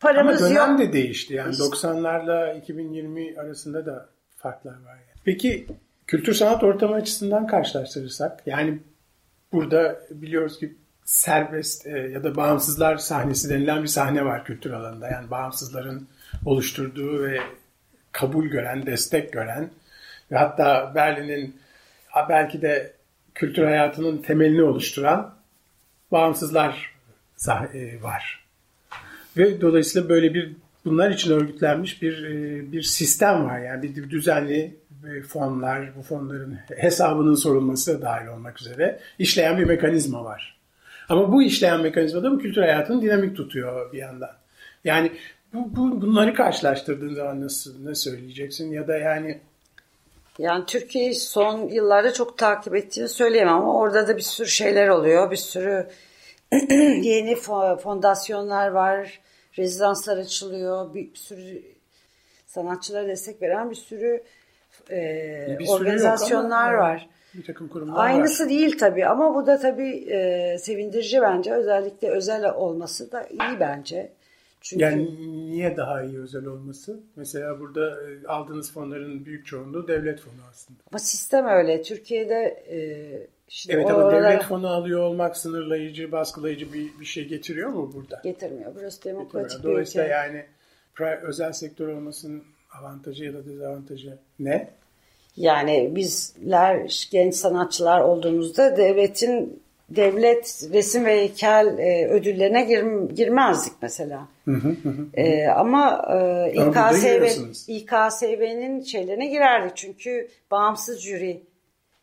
paramız 0.01 0.42
ama 0.42 0.51
dönem 0.51 0.70
yok. 0.70 0.79
de 0.79 0.92
değişti. 0.92 1.35
Yani 1.35 1.55
90'larla 1.55 2.59
2020 2.59 3.35
arasında 3.38 3.87
da 3.87 4.09
farklar 4.37 4.72
var. 4.72 4.94
Yani. 4.94 5.20
Peki 5.25 5.66
kültür 6.07 6.35
sanat 6.35 6.62
ortamı 6.62 6.94
açısından 6.94 7.46
karşılaştırırsak 7.46 8.46
yani 8.46 8.79
burada 9.53 10.01
biliyoruz 10.11 10.59
ki 10.59 10.77
serbest 11.12 11.87
e, 11.87 11.90
ya 11.90 12.25
da 12.25 12.37
bağımsızlar 12.37 12.96
sahnesi 12.96 13.51
denilen 13.51 13.83
bir 13.83 13.88
sahne 13.88 14.25
var 14.25 14.44
kültür 14.44 14.70
alanında. 14.70 15.09
Yani 15.09 15.31
bağımsızların 15.31 16.09
oluşturduğu 16.44 17.25
ve 17.25 17.40
kabul 18.12 18.46
gören, 18.46 18.87
destek 18.87 19.33
gören 19.33 19.70
ve 20.31 20.37
hatta 20.37 20.92
Berlin'in 20.94 21.57
belki 22.29 22.62
de 22.62 22.92
kültür 23.35 23.64
hayatının 23.64 24.18
temelini 24.18 24.62
oluşturan 24.62 25.35
bağımsızlar 26.12 26.94
e, 27.75 28.03
var. 28.03 28.44
Ve 29.37 29.61
dolayısıyla 29.61 30.09
böyle 30.09 30.35
bir 30.35 30.53
bunlar 30.85 31.11
için 31.11 31.33
örgütlenmiş 31.33 32.03
bir 32.03 32.25
e, 32.25 32.72
bir 32.72 32.83
sistem 32.83 33.44
var. 33.44 33.59
Yani 33.59 33.83
bir 33.83 34.11
düzenli 34.11 34.77
fonlar, 35.29 35.96
bu 35.96 36.03
fonların 36.03 36.59
hesabının 36.77 37.35
sorulması 37.35 37.98
da 37.98 38.03
dahil 38.03 38.27
olmak 38.27 38.61
üzere 38.61 39.01
işleyen 39.18 39.59
bir 39.59 39.64
mekanizma 39.64 40.25
var. 40.25 40.62
Ama 41.09 41.33
bu 41.33 41.43
işleyen 41.43 41.81
mekanizma 41.81 42.23
da 42.23 42.31
bu 42.31 42.38
kültür 42.38 42.61
hayatını 42.61 43.03
dinamik 43.03 43.37
tutuyor 43.37 43.93
bir 43.93 43.99
yandan. 43.99 44.31
Yani 44.85 45.12
bu, 45.55 45.77
bu 45.77 46.03
bunları 46.03 46.35
karşılaştırdığın 46.35 47.15
zaman 47.15 47.41
nasıl 47.41 47.85
ne 47.85 47.95
söyleyeceksin 47.95 48.73
ya 48.73 48.88
da 48.88 48.97
yani 48.97 49.41
yani 50.38 50.67
Türkiye'yi 50.67 51.15
son 51.15 51.69
yıllarda 51.69 52.12
çok 52.12 52.38
takip 52.38 52.75
ettiğini 52.75 53.09
söyleyemem 53.09 53.55
ama 53.55 53.79
orada 53.79 54.09
da 54.09 54.17
bir 54.17 54.23
sürü 54.23 54.49
şeyler 54.49 54.88
oluyor. 54.88 55.31
Bir 55.31 55.37
sürü 55.37 55.87
yeni 57.03 57.37
fondasyonlar 57.83 58.69
var, 58.69 59.21
rezidanslar 59.59 60.19
açılıyor, 60.19 60.95
bir 60.95 61.15
sürü 61.15 61.62
sanatçılara 62.47 63.09
destek 63.09 63.43
veren 63.43 63.71
bir 63.71 63.77
sürü 63.77 64.23
e, 64.91 65.57
bir 65.59 65.69
organizasyonlar 65.69 66.75
ama, 66.75 66.83
var. 66.83 67.09
Bir 67.35 67.45
takım 67.45 67.68
kurumlar 67.68 68.05
Aynısı 68.07 68.42
var. 68.42 68.51
değil 68.51 68.79
tabii 68.79 69.07
ama 69.07 69.35
bu 69.35 69.47
da 69.47 69.59
tabii 69.59 69.90
e, 69.90 70.57
sevindirici 70.59 71.21
bence. 71.23 71.53
Özellikle 71.53 72.11
özel 72.11 72.55
olması 72.55 73.12
da 73.12 73.27
iyi 73.27 73.61
bence. 73.61 74.12
Çünkü... 74.61 74.85
Yani 74.85 75.16
niye 75.51 75.77
daha 75.77 76.03
iyi 76.03 76.18
özel 76.21 76.47
olması? 76.47 77.01
Mesela 77.16 77.61
burada 77.61 78.11
e, 78.11 78.27
aldığınız 78.27 78.73
fonların 78.73 79.25
büyük 79.25 79.47
çoğunluğu 79.47 79.88
devlet 79.88 80.21
fonu 80.21 80.35
aslında. 80.51 80.81
Ama 80.92 80.99
sistem 80.99 81.47
öyle. 81.47 81.83
Türkiye'de 81.83 82.64
e, 82.71 82.79
işte 83.49 83.73
evet 83.73 83.87
oralara... 83.87 84.16
ama 84.16 84.29
devlet 84.29 84.42
fonu 84.42 84.68
alıyor 84.68 85.01
olmak 85.01 85.37
sınırlayıcı, 85.37 86.12
baskılayıcı 86.12 86.73
bir, 86.73 87.01
bir 87.01 87.05
şey 87.05 87.29
getiriyor 87.29 87.68
mu 87.68 87.92
burada? 87.95 88.21
Getirmiyor. 88.25 88.73
Burası 88.75 89.05
demokratik 89.05 89.51
Getirmiyor. 89.51 89.64
bir 89.64 89.73
Dolayısıyla 89.73 90.07
ülke. 90.07 90.14
yani 90.14 90.47
özel 91.23 91.53
sektör 91.53 91.88
olmasının 91.88 92.45
avantajı 92.81 93.25
ya 93.25 93.35
da 93.35 93.47
dezavantajı 93.47 94.18
ne? 94.38 94.71
Yani 95.37 95.97
bizler 95.97 97.07
genç 97.11 97.35
sanatçılar 97.35 98.01
olduğumuzda 98.01 98.77
devletin 98.77 99.62
devlet 99.97 100.68
resim 100.73 101.05
ve 101.05 101.21
heykel 101.21 101.79
e, 101.79 102.07
ödüllerine 102.09 102.64
gir, 102.64 102.85
girmezdik 103.14 103.73
mesela. 103.83 104.29
e, 105.14 105.47
ama 105.47 106.07
e, 106.11 106.53
İKSV, 106.53 107.25
İKSV'nin 107.68 108.83
şeylerine 108.83 109.27
girerdik 109.27 109.77
çünkü 109.77 110.29
bağımsız 110.51 111.01
jüri 111.01 111.42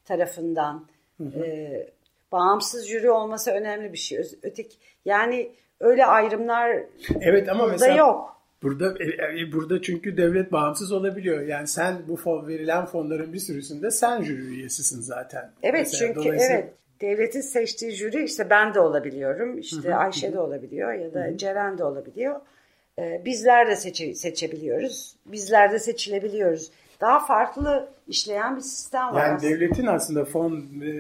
tarafından 0.05 0.85
e, 1.21 1.87
bağımsız 2.31 2.87
jüri 2.87 3.11
olması 3.11 3.51
önemli 3.51 3.93
bir 3.93 3.97
şey. 3.97 4.21
Öteki 4.43 4.77
yani 5.05 5.51
öyle 5.79 6.05
ayrımlar 6.05 6.77
evet 7.21 7.49
ama 7.49 7.67
mesela 7.67 7.95
yok. 7.95 8.38
Burada 8.63 8.95
e, 8.99 9.41
e, 9.41 9.51
burada 9.51 9.81
çünkü 9.81 10.17
devlet 10.17 10.51
bağımsız 10.51 10.91
olabiliyor. 10.91 11.41
Yani 11.41 11.67
sen 11.67 11.97
bu 12.07 12.15
fon, 12.15 12.47
verilen 12.47 12.85
fonların 12.85 13.33
bir 13.33 13.39
sürüsünde 13.39 13.91
sen 13.91 14.23
jüri 14.23 14.41
üyesisin 14.41 15.01
zaten. 15.01 15.51
Evet 15.63 15.87
Mesela, 15.91 16.07
çünkü 16.07 16.25
dolayısıyla... 16.25 16.55
evet 16.55 16.73
devletin 17.01 17.41
seçtiği 17.41 17.91
jüri 17.91 18.23
işte 18.23 18.49
ben 18.49 18.73
de 18.73 18.79
olabiliyorum. 18.79 19.57
işte 19.57 19.95
Ayşe 19.95 20.33
de 20.33 20.39
olabiliyor 20.39 20.93
ya 20.93 21.13
da 21.13 21.37
Ceren 21.37 21.77
de 21.77 21.83
olabiliyor. 21.83 22.39
Ee, 22.99 23.21
bizler 23.25 23.67
de 23.67 23.75
seçe, 23.75 24.15
seçebiliyoruz. 24.15 25.15
Bizler 25.25 25.71
de 25.71 25.79
seçilebiliyoruz. 25.79 26.71
Daha 27.01 27.25
farklı 27.25 27.89
işleyen 28.07 28.55
bir 28.55 28.61
sistem 28.61 29.13
var. 29.13 29.25
Yani 29.25 29.35
aslında. 29.35 29.51
devletin 29.51 29.85
aslında 29.85 30.25
fon 30.25 30.51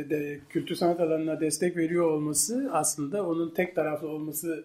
de, 0.09 0.39
kültür 0.49 0.75
sanat 0.75 0.99
alanına 0.99 1.39
destek 1.39 1.77
veriyor 1.77 2.11
olması 2.11 2.69
aslında 2.73 3.27
onun 3.27 3.49
tek 3.49 3.75
taraflı 3.75 4.07
olması 4.07 4.63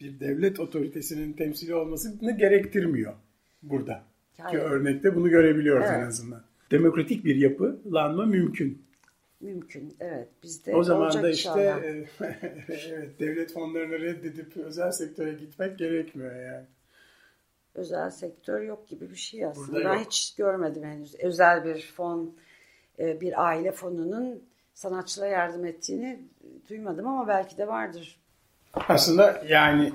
bir 0.00 0.20
devlet 0.20 0.60
otoritesinin 0.60 1.32
temsili 1.32 1.74
olmasını 1.74 2.36
gerektirmiyor 2.36 3.14
burada. 3.62 4.02
Yani, 4.38 4.50
Ki 4.50 4.58
örnekte 4.58 5.14
bunu 5.14 5.30
görebiliyoruz 5.30 5.86
evet. 5.88 6.02
en 6.02 6.06
azından. 6.06 6.42
Demokratik 6.70 7.24
bir 7.24 7.36
yapılanma 7.36 8.26
mümkün. 8.26 8.82
Mümkün, 9.40 9.96
evet. 10.00 10.28
Bizde 10.42 10.76
o 10.76 10.84
zaman 10.84 11.22
da 11.22 11.30
işte 11.30 11.60
e, 11.60 12.24
evet, 12.68 13.20
devlet 13.20 13.52
fonlarını 13.52 14.00
reddedip 14.00 14.56
özel 14.56 14.92
sektöre 14.92 15.32
gitmek 15.32 15.78
gerekmiyor 15.78 16.36
yani. 16.36 16.64
Özel 17.74 18.10
sektör 18.10 18.62
yok 18.62 18.88
gibi 18.88 19.10
bir 19.10 19.16
şey 19.16 19.44
aslında. 19.44 19.72
Burada 19.72 19.88
ben 19.88 19.94
yok. 19.94 20.06
hiç 20.06 20.34
görmedim 20.34 20.84
henüz. 20.84 21.14
Özel 21.14 21.64
bir 21.64 21.92
fon, 21.96 22.36
e, 22.98 23.20
bir 23.20 23.46
aile 23.46 23.72
fonunun 23.72 24.42
sanatçılara 24.74 25.30
yardım 25.30 25.64
ettiğini 25.64 26.20
duymadım 26.68 27.06
ama 27.06 27.28
belki 27.28 27.58
de 27.58 27.68
vardır. 27.68 28.20
Aslında 28.88 29.42
yani 29.48 29.92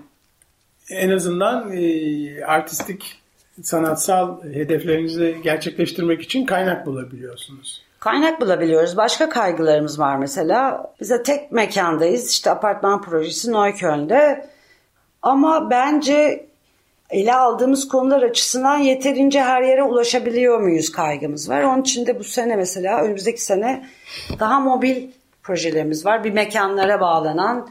en 0.89 1.09
azından 1.09 1.71
e, 1.77 2.45
artistik, 2.45 3.21
sanatsal 3.61 4.43
hedeflerinizi 4.43 5.37
gerçekleştirmek 5.43 6.21
için 6.21 6.45
kaynak 6.45 6.85
bulabiliyorsunuz. 6.85 7.83
Kaynak 7.99 8.41
bulabiliyoruz. 8.41 8.97
Başka 8.97 9.29
kaygılarımız 9.29 9.99
var 9.99 10.17
mesela. 10.17 10.91
Bize 11.01 11.23
tek 11.23 11.51
mekandayız. 11.51 12.31
İşte 12.31 12.51
apartman 12.51 13.01
projesi 13.01 13.51
Neukölln'de. 13.51 14.49
Ama 15.21 15.69
bence 15.69 16.45
ele 17.09 17.35
aldığımız 17.35 17.87
konular 17.87 18.21
açısından 18.21 18.77
yeterince 18.77 19.41
her 19.41 19.61
yere 19.61 19.83
ulaşabiliyor 19.83 20.61
muyuz 20.61 20.91
kaygımız 20.91 21.49
var. 21.49 21.63
Onun 21.63 21.81
için 21.81 22.05
de 22.05 22.19
bu 22.19 22.23
sene 22.23 22.55
mesela 22.55 23.01
önümüzdeki 23.01 23.41
sene 23.41 23.85
daha 24.39 24.59
mobil 24.59 25.07
projelerimiz 25.43 26.05
var. 26.05 26.23
Bir 26.23 26.31
mekanlara 26.31 27.01
bağlanan 27.01 27.69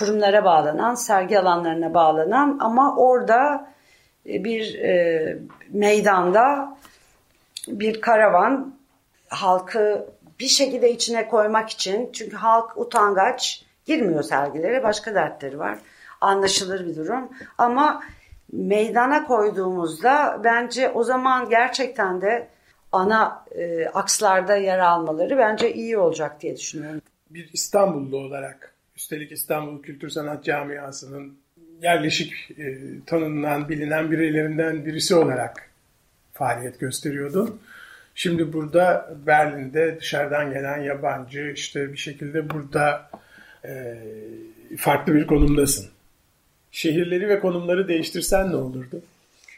kurumlara 0.00 0.44
bağlanan, 0.44 0.94
sergi 0.94 1.38
alanlarına 1.38 1.94
bağlanan 1.94 2.58
ama 2.60 2.96
orada 2.96 3.68
e, 4.26 4.44
bir 4.44 4.74
e, 4.74 5.38
meydanda 5.68 6.76
bir 7.68 8.00
karavan 8.00 8.74
halkı 9.28 10.06
bir 10.40 10.48
şekilde 10.48 10.92
içine 10.92 11.28
koymak 11.28 11.70
için 11.70 12.10
çünkü 12.12 12.36
halk 12.36 12.76
utangaç 12.76 13.64
girmiyor 13.86 14.22
sergilere 14.22 14.82
başka 14.82 15.14
dertleri 15.14 15.58
var. 15.58 15.78
Anlaşılır 16.20 16.86
bir 16.86 16.96
durum 16.96 17.28
ama 17.58 18.02
meydana 18.52 19.26
koyduğumuzda 19.26 20.40
bence 20.44 20.90
o 20.90 21.04
zaman 21.04 21.48
gerçekten 21.48 22.22
de 22.22 22.48
ana 22.92 23.44
e, 23.50 23.86
akslarda 23.86 24.56
yer 24.56 24.78
almaları 24.78 25.38
bence 25.38 25.74
iyi 25.74 25.98
olacak 25.98 26.40
diye 26.40 26.56
düşünüyorum. 26.56 27.02
Bir 27.30 27.50
İstanbullu 27.52 28.16
olarak 28.16 28.74
Üstelik 29.00 29.32
İstanbul 29.32 29.82
Kültür 29.82 30.10
Sanat 30.10 30.44
Camiası'nın 30.44 31.38
yerleşik 31.82 32.50
e, 32.58 32.78
tanınan, 33.06 33.68
bilinen 33.68 34.10
bireylerinden 34.10 34.86
birisi 34.86 35.14
olarak 35.14 35.70
faaliyet 36.32 36.80
gösteriyordu. 36.80 37.58
Şimdi 38.14 38.52
burada 38.52 39.14
Berlin'de 39.26 39.98
dışarıdan 40.00 40.52
gelen 40.52 40.78
yabancı 40.82 41.52
işte 41.54 41.92
bir 41.92 41.98
şekilde 41.98 42.50
burada 42.50 43.10
e, 43.64 43.98
farklı 44.78 45.14
bir 45.14 45.26
konumdasın. 45.26 45.86
Şehirleri 46.70 47.28
ve 47.28 47.40
konumları 47.40 47.88
değiştirsen 47.88 48.50
ne 48.50 48.56
olurdu? 48.56 49.02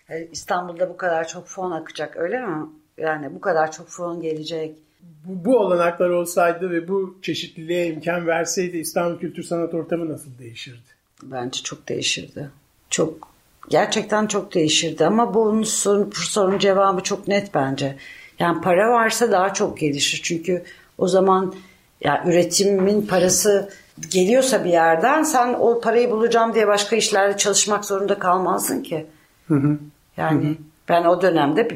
E, 0.09 0.29
İstanbul'da 0.33 0.89
bu 0.89 0.97
kadar 0.97 1.29
çok 1.29 1.49
fon 1.49 1.71
akacak 1.71 2.17
öyle 2.17 2.41
mi? 2.41 2.67
Yani 2.99 3.35
bu 3.35 3.41
kadar 3.41 3.73
çok 3.73 3.89
fon 3.89 4.21
gelecek 4.21 4.77
bu, 5.03 5.45
bu 5.45 5.59
olanaklar 5.59 6.11
olsaydı 6.11 6.71
ve 6.71 6.89
bu 6.89 7.19
çeşitliliğe 7.23 7.87
imkan 7.87 8.27
verseydi 8.27 8.79
İstanbul 8.79 9.19
Kültür 9.19 9.43
Sanat 9.43 9.75
Ortamı 9.75 10.09
nasıl 10.09 10.39
değişirdi? 10.39 10.93
Bence 11.23 11.63
çok 11.63 11.89
değişirdi. 11.89 12.51
Çok 12.91 13.29
gerçekten 13.69 14.27
çok 14.27 14.55
değişirdi 14.55 15.07
ama 15.07 15.35
bunun 15.35 15.63
sorun, 15.63 16.11
sorun 16.15 16.59
cevabı 16.59 17.03
çok 17.03 17.29
net 17.29 17.55
bence. 17.55 17.97
Yani 18.39 18.61
para 18.61 18.93
varsa 18.93 19.33
daha 19.33 19.55
çok 19.55 19.79
gelişir. 19.79 20.21
Çünkü 20.23 20.65
o 20.99 21.09
zaman 21.09 21.55
yani 22.01 22.31
üretimin 22.31 23.07
parası 23.07 23.71
geliyorsa 24.11 24.65
bir 24.65 24.71
yerden 24.71 25.23
sen 25.23 25.55
o 25.55 25.81
parayı 25.81 26.11
bulacağım 26.11 26.55
diye 26.55 26.67
başka 26.67 26.97
işlerde 26.97 27.37
çalışmak 27.37 27.85
zorunda 27.85 28.19
kalmazsın 28.19 28.83
ki. 28.83 29.07
Hı 29.49 29.55
hı. 29.55 29.79
Yani 30.17 30.45
hı 30.45 30.51
hı. 30.51 30.55
Ben 30.89 31.05
o 31.05 31.23
dönemde 31.23 31.69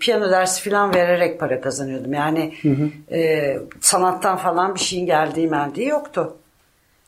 piyano 0.00 0.30
dersi 0.30 0.70
falan 0.70 0.94
vererek 0.94 1.40
para 1.40 1.60
kazanıyordum. 1.60 2.14
Yani 2.14 2.54
hı 2.62 2.68
hı. 2.68 3.14
E, 3.16 3.58
sanattan 3.80 4.36
falan 4.36 4.74
bir 4.74 4.80
şeyin 4.80 5.06
geldiği 5.06 5.48
meldiği 5.48 5.88
yoktu. 5.88 6.36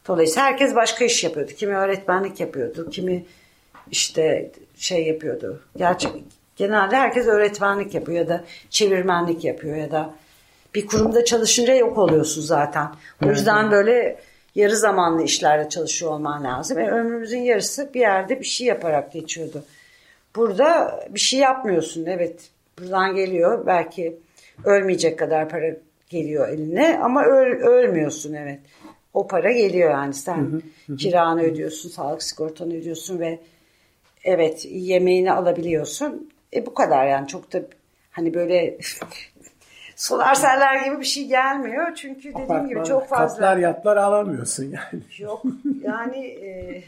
Dolayısıyla 0.08 0.44
herkes 0.44 0.74
başka 0.74 1.04
iş 1.04 1.24
yapıyordu. 1.24 1.52
Kimi 1.52 1.76
öğretmenlik 1.76 2.40
yapıyordu, 2.40 2.90
kimi 2.90 3.24
işte 3.90 4.50
şey 4.76 5.06
yapıyordu. 5.06 5.60
Gerçi 5.76 6.08
genelde 6.56 6.96
herkes 6.96 7.26
öğretmenlik 7.26 7.94
yapıyor 7.94 8.18
ya 8.18 8.28
da 8.28 8.44
çevirmenlik 8.70 9.44
yapıyor 9.44 9.76
ya 9.76 9.90
da 9.90 10.14
bir 10.74 10.86
kurumda 10.86 11.24
çalışınca 11.24 11.74
yok 11.74 11.98
oluyorsun 11.98 12.42
zaten. 12.42 12.88
O 13.24 13.28
yüzden 13.28 13.70
böyle 13.70 14.18
yarı 14.54 14.76
zamanlı 14.76 15.22
işlerde 15.22 15.68
çalışıyor 15.68 16.12
olman 16.12 16.44
lazım. 16.44 16.78
E, 16.78 16.90
ömrümüzün 16.90 17.40
yarısı 17.40 17.94
bir 17.94 18.00
yerde 18.00 18.40
bir 18.40 18.44
şey 18.44 18.66
yaparak 18.66 19.12
geçiyordu. 19.12 19.64
Burada 20.36 21.00
bir 21.10 21.20
şey 21.20 21.40
yapmıyorsun. 21.40 22.06
Evet 22.06 22.50
buradan 22.78 23.14
geliyor 23.14 23.66
belki 23.66 24.18
ölmeyecek 24.64 25.18
kadar 25.18 25.48
para 25.48 25.76
geliyor 26.10 26.48
eline 26.48 26.98
ama 27.02 27.24
öl, 27.24 27.62
ölmüyorsun 27.62 28.32
evet. 28.32 28.60
O 29.14 29.26
para 29.26 29.52
geliyor 29.52 29.90
yani 29.90 30.14
sen 30.14 30.36
hı 30.36 30.40
hı, 30.40 30.62
hı. 30.86 30.96
kiranı 30.96 31.42
ödüyorsun, 31.42 31.88
sağlık 31.88 32.22
sigortanı 32.22 32.74
ödüyorsun 32.74 33.18
ve 33.20 33.38
evet 34.24 34.64
yemeğini 34.70 35.32
alabiliyorsun. 35.32 36.30
E 36.54 36.66
bu 36.66 36.74
kadar 36.74 37.06
yani 37.06 37.28
çok 37.28 37.52
da 37.52 37.62
hani 38.10 38.34
böyle 38.34 38.78
solar 39.96 40.34
seller 40.34 40.84
gibi 40.84 41.00
bir 41.00 41.04
şey 41.04 41.26
gelmiyor. 41.26 41.94
Çünkü 41.94 42.20
dediğim 42.20 42.44
Apartman, 42.44 42.68
gibi 42.68 42.84
çok 42.84 43.08
fazla. 43.08 43.26
Katlar 43.26 43.56
yatlar 43.56 43.96
alamıyorsun 43.96 44.64
yani. 44.64 45.02
Yok 45.18 45.42
yani 45.82 46.26
e, 46.26 46.82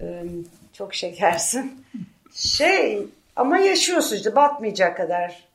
çok 0.78 0.94
şekersin. 0.94 1.84
Şey 2.34 3.02
ama 3.36 3.58
yaşıyorsun 3.58 4.16
işte 4.16 4.36
batmayacak 4.36 4.96
kadar. 4.96 5.46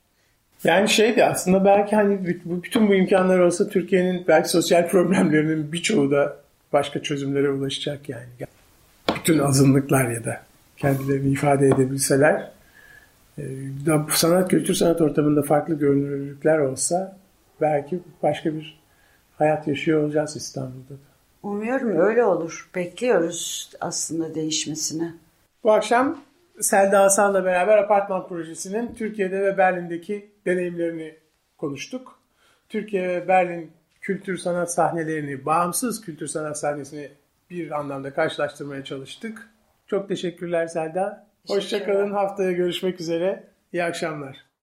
Yani 0.63 0.89
şeydi 0.89 1.25
aslında 1.25 1.65
belki 1.65 1.95
hani 1.95 2.39
bütün 2.45 2.87
bu 2.87 2.95
imkanlar 2.95 3.39
olsa 3.39 3.69
Türkiye'nin 3.69 4.25
belki 4.27 4.49
sosyal 4.49 4.87
problemlerinin 4.87 5.71
birçoğu 5.71 6.11
da 6.11 6.37
başka 6.73 7.03
çözümlere 7.03 7.49
ulaşacak 7.49 8.09
yani. 8.09 8.25
Bütün 9.15 9.39
azınlıklar 9.39 10.09
ya 10.09 10.25
da 10.25 10.41
kendilerini 10.77 11.31
ifade 11.31 11.67
edebilseler 11.67 12.51
e, 13.37 13.43
sanat 14.09 14.49
kültür 14.49 14.73
sanat 14.73 15.01
ortamında 15.01 15.41
farklı 15.41 15.79
görünürlükler 15.79 16.57
olsa 16.59 17.17
belki 17.61 17.99
başka 18.23 18.53
bir 18.53 18.79
hayat 19.37 19.67
yaşıyor 19.67 20.03
olacağız 20.03 20.35
İstanbul'da 20.35 20.93
da. 20.93 21.10
Umuyorum 21.43 21.99
öyle 21.99 22.23
olur. 22.23 22.69
Bekliyoruz 22.75 23.71
aslında 23.81 24.35
değişmesini. 24.35 25.13
Bu 25.63 25.71
akşam 25.71 26.21
Selda 26.59 27.03
Hasan'la 27.03 27.45
beraber 27.45 27.77
Apartman 27.77 28.27
Projesi'nin 28.27 28.95
Türkiye'de 28.95 29.41
ve 29.41 29.57
Berlin'deki 29.57 30.29
deneyimlerini 30.45 31.15
konuştuk. 31.57 32.19
Türkiye 32.69 33.07
ve 33.07 33.27
Berlin 33.27 33.71
kültür 34.01 34.37
sanat 34.37 34.73
sahnelerini, 34.73 35.45
bağımsız 35.45 36.01
kültür 36.01 36.27
sanat 36.27 36.59
sahnesini 36.59 37.11
bir 37.49 37.71
anlamda 37.71 38.13
karşılaştırmaya 38.13 38.83
çalıştık. 38.83 39.49
Çok 39.87 40.07
teşekkürler 40.07 40.67
Selda. 40.67 41.27
Hoşçakalın. 41.47 42.11
Haftaya 42.11 42.51
görüşmek 42.51 43.01
üzere. 43.01 43.43
İyi 43.73 43.83
akşamlar. 43.83 44.50